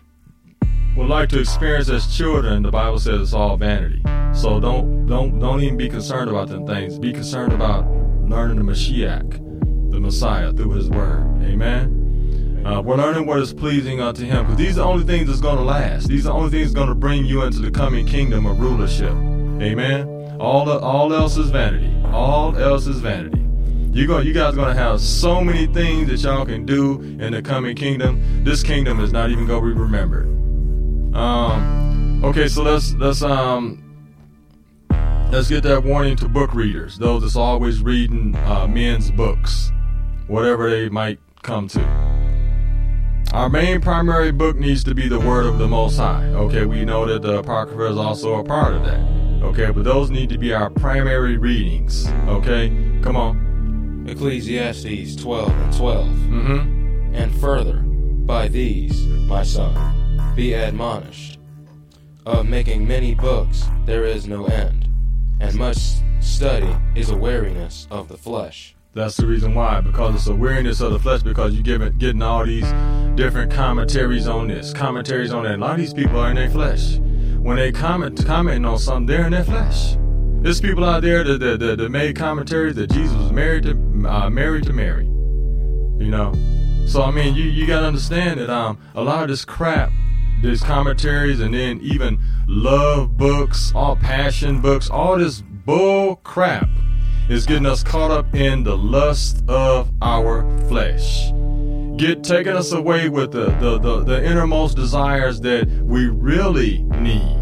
would 0.97 1.09
like 1.09 1.29
to 1.31 1.41
experience 1.41 1.89
as 1.89 2.17
children, 2.17 2.63
the 2.63 2.71
Bible 2.71 2.99
says 2.99 3.21
it's 3.21 3.33
all 3.33 3.57
vanity. 3.57 4.01
So 4.33 4.61
don't 4.61 5.07
don't 5.07 5.39
don't 5.39 5.61
even 5.61 5.77
be 5.77 5.89
concerned 5.89 6.31
about 6.31 6.49
them 6.49 6.67
things. 6.67 6.99
Be 6.99 7.13
concerned 7.13 7.53
about 7.53 7.87
learning 8.29 8.57
the 8.57 8.63
Mashiach, 8.63 9.91
the 9.91 10.01
Messiah, 10.01 10.53
through 10.53 10.73
His 10.73 10.89
Word. 10.89 11.43
Amen. 11.43 12.63
Uh, 12.65 12.81
we're 12.81 12.97
learning 12.97 13.27
what 13.27 13.41
is 13.41 13.53
pleasing 13.53 14.01
unto 14.01 14.25
Him 14.25 14.45
because 14.45 14.57
these 14.57 14.79
are 14.79 14.83
the 14.83 14.85
only 14.85 15.05
things 15.05 15.27
that's 15.27 15.41
going 15.41 15.59
to 15.59 15.65
last. 15.65 16.09
These 16.09 16.27
are 16.27 16.31
the 16.31 16.35
only 16.35 16.51
things 16.51 16.73
going 16.73 16.89
to 16.89 16.95
bring 16.95 17.27
you 17.27 17.43
into 17.43 17.59
the 17.59 17.71
coming 17.71 18.07
kingdom 18.07 18.47
of 18.47 18.59
rulership. 18.59 19.13
Amen. 19.63 20.37
All 20.41 20.65
the, 20.65 20.79
all 20.79 21.13
else 21.13 21.37
is 21.37 21.51
vanity. 21.51 21.93
All 22.07 22.57
else 22.57 22.87
is 22.87 23.01
vanity. 23.01 23.45
You 23.93 24.07
go, 24.07 24.19
you 24.19 24.33
guys 24.33 24.55
are 24.55 24.57
gonna 24.57 24.75
have 24.75 25.01
so 25.01 25.41
many 25.41 25.69
things 25.69 26.09
that 26.09 26.21
y'all 26.29 26.45
can 26.45 26.67
do 26.67 27.01
in 27.01 27.33
the 27.33 27.41
coming 27.41 27.77
kingdom. 27.77 28.45
This 28.45 28.63
kingdom 28.63 28.99
is 28.99 29.13
not 29.13 29.31
even 29.31 29.47
gonna 29.47 29.65
be 29.65 29.73
remembered. 29.73 30.44
Um, 31.15 32.25
okay, 32.25 32.49
so 32.49 32.63
let's 32.63 32.93
let's 32.95 33.23
um 33.23 33.81
let's 35.31 35.49
get 35.49 35.63
that 35.63 35.85
warning 35.85 36.17
to 36.17 36.29
book 36.29 36.55
readers, 36.55 36.99
those 36.99 37.23
that's 37.23 37.37
always 37.37 37.83
reading 37.83 38.35
uh, 38.37 38.67
men's 38.67 39.11
books, 39.11 39.71
whatever 40.27 40.69
they 40.71 40.89
might 40.89 41.21
come 41.43 41.69
to. 41.69 41.81
Our 43.33 43.49
main 43.49 43.81
primary 43.81 44.33
book 44.33 44.57
needs 44.57 44.85
to 44.85 44.95
be 44.95 45.09
the 45.09 45.19
Word 45.19 45.47
of 45.47 45.59
the 45.59 45.67
Most 45.67 45.97
High. 45.97 46.25
Okay, 46.27 46.67
we 46.67 46.85
know 46.85 47.07
that 47.07 47.23
the 47.23 47.39
Apocrypha 47.39 47.91
is 47.91 47.97
also 47.97 48.37
a 48.37 48.45
part 48.45 48.75
of 48.75 48.85
that. 48.85 49.01
Okay, 49.43 49.71
but 49.71 49.85
those 49.85 50.11
need 50.11 50.31
to 50.31 50.39
be 50.39 50.53
our 50.53 50.71
primary 50.71 51.37
readings. 51.37 52.09
Okay, 52.29 52.71
come 53.03 53.17
on. 53.17 54.07
Ecclesiastes 54.09 55.17
12 55.17 55.49
and 55.49 55.77
12. 55.77 56.07
Mm-hmm. 56.07 57.15
And 57.15 57.35
further, 57.41 57.79
by 57.79 58.49
these, 58.49 59.07
my 59.07 59.43
son, 59.43 60.04
be 60.35 60.53
admonished. 60.53 61.39
Of 62.27 62.47
making 62.47 62.89
many 62.89 63.15
books 63.15 63.65
there 63.85 64.05
is 64.05 64.27
no 64.27 64.47
end, 64.47 64.89
and 65.41 65.55
much 65.57 65.77
study 66.21 66.75
is 66.95 67.11
a 67.11 67.17
weariness 67.17 67.87
of 67.91 68.09
the 68.09 68.17
flesh. 68.17 68.75
That's 68.95 69.17
the 69.17 69.27
reason 69.27 69.55
why, 69.55 69.81
because 69.81 70.15
it's 70.15 70.27
a 70.27 70.35
weariness 70.35 70.81
of 70.81 70.93
the 70.93 70.99
flesh, 70.99 71.23
because 71.23 71.55
you 71.55 71.63
give 71.63 71.83
it 71.83 71.99
getting 71.99 72.23
all 72.23 72.47
these 72.47 72.71
different 73.17 73.53
commentaries 73.53 74.27
on 74.27 74.49
this, 74.49 74.73
commentaries 74.73 75.33
on 75.33 75.45
that. 75.45 75.57
A 75.57 75.59
lot 75.59 75.73
of 75.73 75.79
these 75.79 75.93
people 75.93 76.19
are 76.19 76.31
in 76.31 76.37
their 76.37 76.49
flesh. 76.51 76.97
When 77.41 77.57
they 77.57 77.73
comment 77.73 78.25
commenting 78.25 78.65
on 78.65 78.79
something, 78.79 79.07
they're 79.07 79.27
in 79.27 79.33
their 79.33 79.45
flesh. 79.45 79.97
There's 80.41 80.61
people 80.61 80.85
out 80.85 81.03
there 81.03 81.25
that, 81.25 81.39
that, 81.41 81.61
that, 81.61 81.79
that 81.79 81.89
made 81.91 82.17
commentaries 82.17 82.77
that 82.77 82.91
Jesus 82.91 83.17
was 83.17 83.33
married 83.33 83.65
to 83.65 83.73
uh, 84.09 84.31
married 84.31 84.65
to 84.65 84.73
Mary. 84.73 85.05
You 85.05 86.11
know, 86.11 86.33
so 86.87 87.03
I 87.03 87.11
mean, 87.11 87.35
you 87.35 87.45
you 87.45 87.67
gotta 87.67 87.87
understand 87.87 88.41
that 88.41 88.49
um 88.49 88.79
a 88.95 89.03
lot 89.03 89.23
of 89.25 89.29
this 89.29 89.45
crap, 89.45 89.91
these 90.45 90.63
commentaries, 90.63 91.41
and 91.41 91.55
then 91.55 91.81
even 91.81 92.21
love 92.47 93.17
books, 93.17 93.73
all 93.75 93.97
passion 93.97 94.61
books, 94.61 94.91
all 94.91 95.19
this 95.19 95.41
bull 95.41 96.17
crap 96.17 96.69
is 97.29 97.47
getting 97.47 97.67
us 97.67 97.83
caught 97.83 98.11
up 98.11 98.35
in 98.35 98.63
the 98.63 98.77
lust 98.77 99.43
of 99.49 99.91
our 100.03 100.43
flesh. 100.69 101.31
Get 101.97 102.23
taking 102.23 102.53
us 102.53 102.73
away 102.73 103.09
with 103.09 103.33
the, 103.33 103.47
the, 103.61 103.79
the, 103.79 104.05
the 104.05 104.25
innermost 104.25 104.77
desires 104.77 105.41
that 105.41 105.67
we 105.69 106.07
really 106.09 106.83
need. 106.83 107.41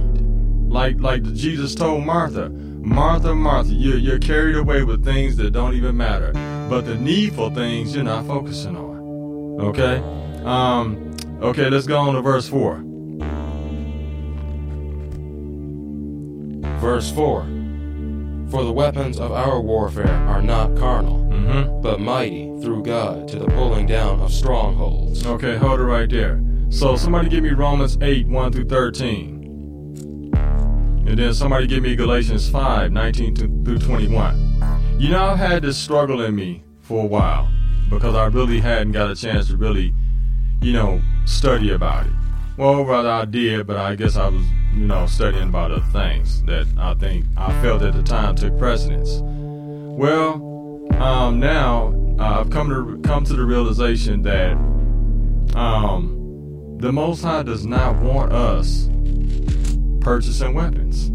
Like 0.71 1.01
like 1.01 1.23
Jesus 1.35 1.75
told 1.75 2.05
Martha, 2.05 2.49
Martha, 2.49 3.35
Martha, 3.35 3.73
you're, 3.73 3.99
you're 3.99 4.19
carried 4.19 4.57
away 4.57 4.85
with 4.85 5.05
things 5.05 5.37
that 5.37 5.51
don't 5.51 5.75
even 5.75 5.97
matter. 5.97 6.33
But 6.69 6.83
the 6.83 6.95
needful 6.95 7.51
things 7.51 7.95
you're 7.95 8.05
not 8.05 8.27
focusing 8.27 8.77
on. 8.77 9.61
Okay? 9.61 9.97
Um, 10.45 11.15
okay, 11.43 11.69
let's 11.69 11.87
go 11.87 11.99
on 11.99 12.15
to 12.15 12.23
verse 12.23 12.49
4. 12.49 12.92
Verse 16.83 17.11
4 17.13 17.43
For 18.51 18.65
the 18.65 18.73
weapons 18.73 19.21
of 19.21 19.31
our 19.31 19.61
warfare 19.61 20.09
are 20.29 20.43
not 20.43 20.77
carnal, 20.77 21.21
Mm-hmm. 21.33 21.81
but 21.81 21.99
mighty 22.01 22.47
through 22.61 22.83
God 22.83 23.27
to 23.29 23.39
the 23.39 23.47
pulling 23.47 23.87
down 23.87 24.21
of 24.21 24.33
strongholds. 24.33 25.25
Okay, 25.27 25.57
hold 25.57 25.81
it 25.81 25.85
right 25.85 26.09
there. 26.11 26.43
So 26.71 26.95
somebody 26.97 27.29
give 27.29 27.43
me 27.45 27.51
Romans 27.51 27.97
8, 28.01 28.27
1 28.29 28.53
through 28.53 28.67
13. 28.67 30.33
And 31.07 31.19
then 31.19 31.35
somebody 31.35 31.67
give 31.67 31.83
me 31.83 31.95
Galatians 31.97 32.49
5, 32.49 32.93
19 32.93 33.65
through 33.65 33.79
21. 33.79 34.97
You 34.99 35.09
know, 35.11 35.25
I've 35.25 35.39
had 35.39 35.63
this 35.63 35.77
struggle 35.79 36.23
in 36.23 36.35
me 36.37 36.63
for 36.81 37.03
a 37.05 37.07
while 37.07 37.49
because 37.91 38.15
I 38.15 38.27
really 38.27 38.61
hadn't 38.61 38.93
got 38.93 39.11
a 39.11 39.17
chance 39.17 39.49
to 39.49 39.57
really, 39.57 39.93
you 40.61 40.73
know, 40.73 41.01
study 41.25 41.71
about 41.71 42.07
it. 42.07 42.13
Well, 42.57 42.85
rather 42.85 43.09
I 43.11 43.25
did, 43.25 43.67
but 43.67 43.77
I 43.79 43.95
guess 43.97 44.17
I 44.17 44.29
was, 44.29 44.45
you 44.75 44.87
know, 44.87 45.07
studying 45.07 45.49
about 45.49 45.71
other 45.71 45.85
things 45.93 46.43
that 46.45 46.67
I 46.79 46.95
think 46.95 47.27
I 47.37 47.53
felt 47.63 47.83
at 47.83 47.95
the 47.95 48.03
time 48.03 48.37
took 48.37 48.59
precedence. 48.59 49.21
Well, 49.23 50.35
um, 51.01 51.39
now 51.41 51.95
uh, 52.19 52.41
I've 52.41 52.51
come 52.51 52.69
to 52.71 53.01
come 53.07 53.25
to 53.25 53.35
the 53.35 53.45
realization 53.45 54.23
that 54.23 54.53
um, 55.57 56.77
the 56.79 56.93
Most 56.93 57.23
High 57.23 57.43
does 57.43 57.67
not 57.67 57.97
want 58.01 58.33
us 58.33 58.89
purchasing 60.01 60.55
weapons. 60.55 61.11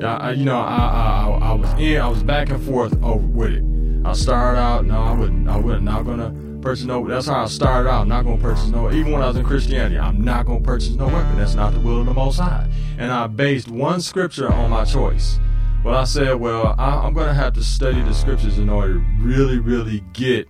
Yeah, 0.00 0.16
I, 0.16 0.30
you 0.32 0.44
know, 0.44 0.58
I, 0.58 0.76
I 0.76 1.38
I 1.42 1.52
was 1.52 1.72
in, 1.74 2.00
I 2.00 2.08
was 2.08 2.22
back 2.22 2.50
and 2.50 2.62
forth 2.64 3.00
over 3.02 3.26
with 3.26 3.52
it. 3.52 3.64
I 4.04 4.12
started 4.12 4.60
out, 4.60 4.86
no, 4.86 5.02
I 5.02 5.12
wouldn't, 5.12 5.48
I 5.48 5.56
wouldn't, 5.58 5.82
not 5.82 6.06
gonna 6.06 6.32
purchase 6.68 6.84
no. 6.84 7.08
That's 7.08 7.26
how 7.26 7.44
I 7.44 7.46
started 7.46 7.88
out. 7.88 8.06
Not 8.06 8.24
gonna 8.24 8.40
purchase 8.40 8.68
no. 8.68 8.92
Even 8.92 9.12
when 9.12 9.22
I 9.22 9.28
was 9.28 9.36
in 9.36 9.44
Christianity, 9.44 9.98
I'm 9.98 10.22
not 10.22 10.44
gonna 10.44 10.60
purchase 10.60 10.90
no 10.90 11.06
weapon. 11.06 11.38
That's 11.38 11.54
not 11.54 11.72
the 11.72 11.80
will 11.80 12.00
of 12.00 12.06
the 12.06 12.12
Most 12.12 12.38
High. 12.38 12.68
And 12.98 13.10
I 13.10 13.26
based 13.26 13.68
one 13.68 14.02
scripture 14.02 14.52
on 14.52 14.68
my 14.70 14.84
choice. 14.84 15.40
Well, 15.82 15.94
I 15.94 16.04
said, 16.04 16.34
well, 16.34 16.74
I, 16.78 17.06
I'm 17.06 17.14
gonna 17.14 17.32
have 17.32 17.54
to 17.54 17.62
study 17.64 18.02
the 18.02 18.12
scriptures 18.12 18.58
in 18.58 18.68
order 18.68 18.94
to 18.94 19.04
really, 19.18 19.58
really 19.58 20.00
get 20.12 20.46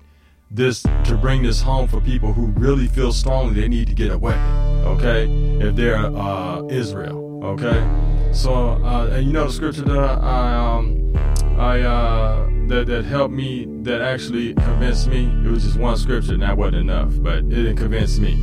this 0.51 0.83
to 1.05 1.17
bring 1.21 1.43
this 1.43 1.63
home 1.63 1.87
for 1.87 2.01
people 2.01 2.33
who 2.33 2.47
really 2.47 2.89
feel 2.89 3.13
strongly 3.13 3.61
they 3.61 3.69
need 3.69 3.87
to 3.87 3.95
get 3.95 4.11
a 4.11 4.19
weapon. 4.19 4.43
Okay, 4.87 5.31
if 5.61 5.77
they're 5.77 5.99
uh, 5.99 6.65
Israel. 6.65 7.45
Okay, 7.45 7.87
so 8.33 8.71
uh, 8.83 9.11
and 9.13 9.25
you 9.25 9.33
know 9.33 9.47
the 9.47 9.53
scripture 9.53 9.83
that 9.83 9.99
I 9.99 10.57
um 10.57 11.15
I 11.57 11.81
uh 11.83 12.48
that 12.69 12.87
that 12.87 13.05
helped 13.05 13.35
me 13.35 13.67
that 13.83 14.01
actually 14.01 14.55
convinced 14.55 15.09
me. 15.09 15.27
It 15.45 15.51
was 15.51 15.65
just 15.65 15.79
one 15.79 15.97
scripture, 15.97 16.35
and 16.35 16.43
that 16.43 16.57
wasn't 16.57 16.77
enough, 16.77 17.13
but 17.21 17.39
it 17.39 17.49
didn't 17.49 17.77
convince 17.77 18.19
me. 18.19 18.35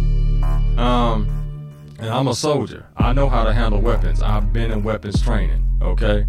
Um, 0.78 1.30
and 2.00 2.10
I'm 2.10 2.28
a 2.28 2.36
soldier. 2.36 2.86
I 2.98 3.14
know 3.14 3.30
how 3.30 3.44
to 3.44 3.54
handle 3.54 3.82
weapons. 3.82 4.22
I've 4.22 4.52
been 4.52 4.72
in 4.72 4.84
weapons 4.84 5.22
training. 5.22 5.68
Okay, 5.82 6.26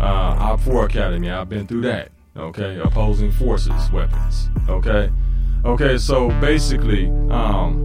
uh, 0.00 0.56
OPFOR 0.56 0.84
Academy. 0.84 1.30
I've 1.30 1.48
been 1.48 1.66
through 1.66 1.82
that. 1.82 2.10
Okay, 2.36 2.78
opposing 2.78 3.32
forces 3.32 3.90
weapons. 3.90 4.48
Okay, 4.68 5.10
okay. 5.64 5.98
So 5.98 6.28
basically, 6.40 7.08
um, 7.30 7.80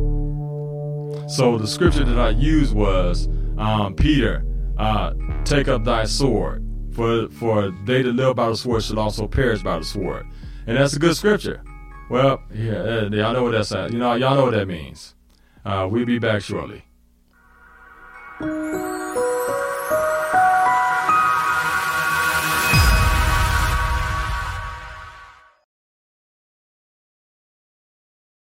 so 1.28 1.58
the 1.58 1.68
scripture 1.68 2.04
that 2.04 2.20
I 2.20 2.30
used 2.30 2.74
was 2.74 3.28
um, 3.58 3.94
Peter, 3.96 4.44
uh, 4.78 5.14
take 5.46 5.68
up 5.68 5.84
thy 5.84 6.06
sword, 6.06 6.64
for 7.00 7.30
for 7.30 7.72
they 7.86 8.02
that 8.02 8.14
live 8.14 8.36
by 8.36 8.50
the 8.50 8.58
sword 8.58 8.84
should 8.84 8.98
also 8.98 9.26
perish 9.26 9.64
by 9.64 9.78
the 9.78 9.86
sword, 9.86 10.28
and 10.68 10.76
that's 10.76 10.98
a 10.98 11.00
good 11.00 11.16
scripture. 11.16 11.64
Well, 12.10 12.44
yeah, 12.54 12.74
uh, 12.74 13.10
y'all 13.10 13.32
know 13.32 13.44
what 13.44 13.54
that's 13.54 13.72
at. 13.72 13.94
You 13.94 14.00
know, 14.00 14.16
y'all 14.16 14.36
know 14.36 14.44
what 14.44 14.54
that 14.54 14.68
means. 14.68 15.16
Uh, 15.64 15.88
we'll 15.90 16.06
be 16.06 16.20
back 16.20 16.42
shortly. 16.42 16.84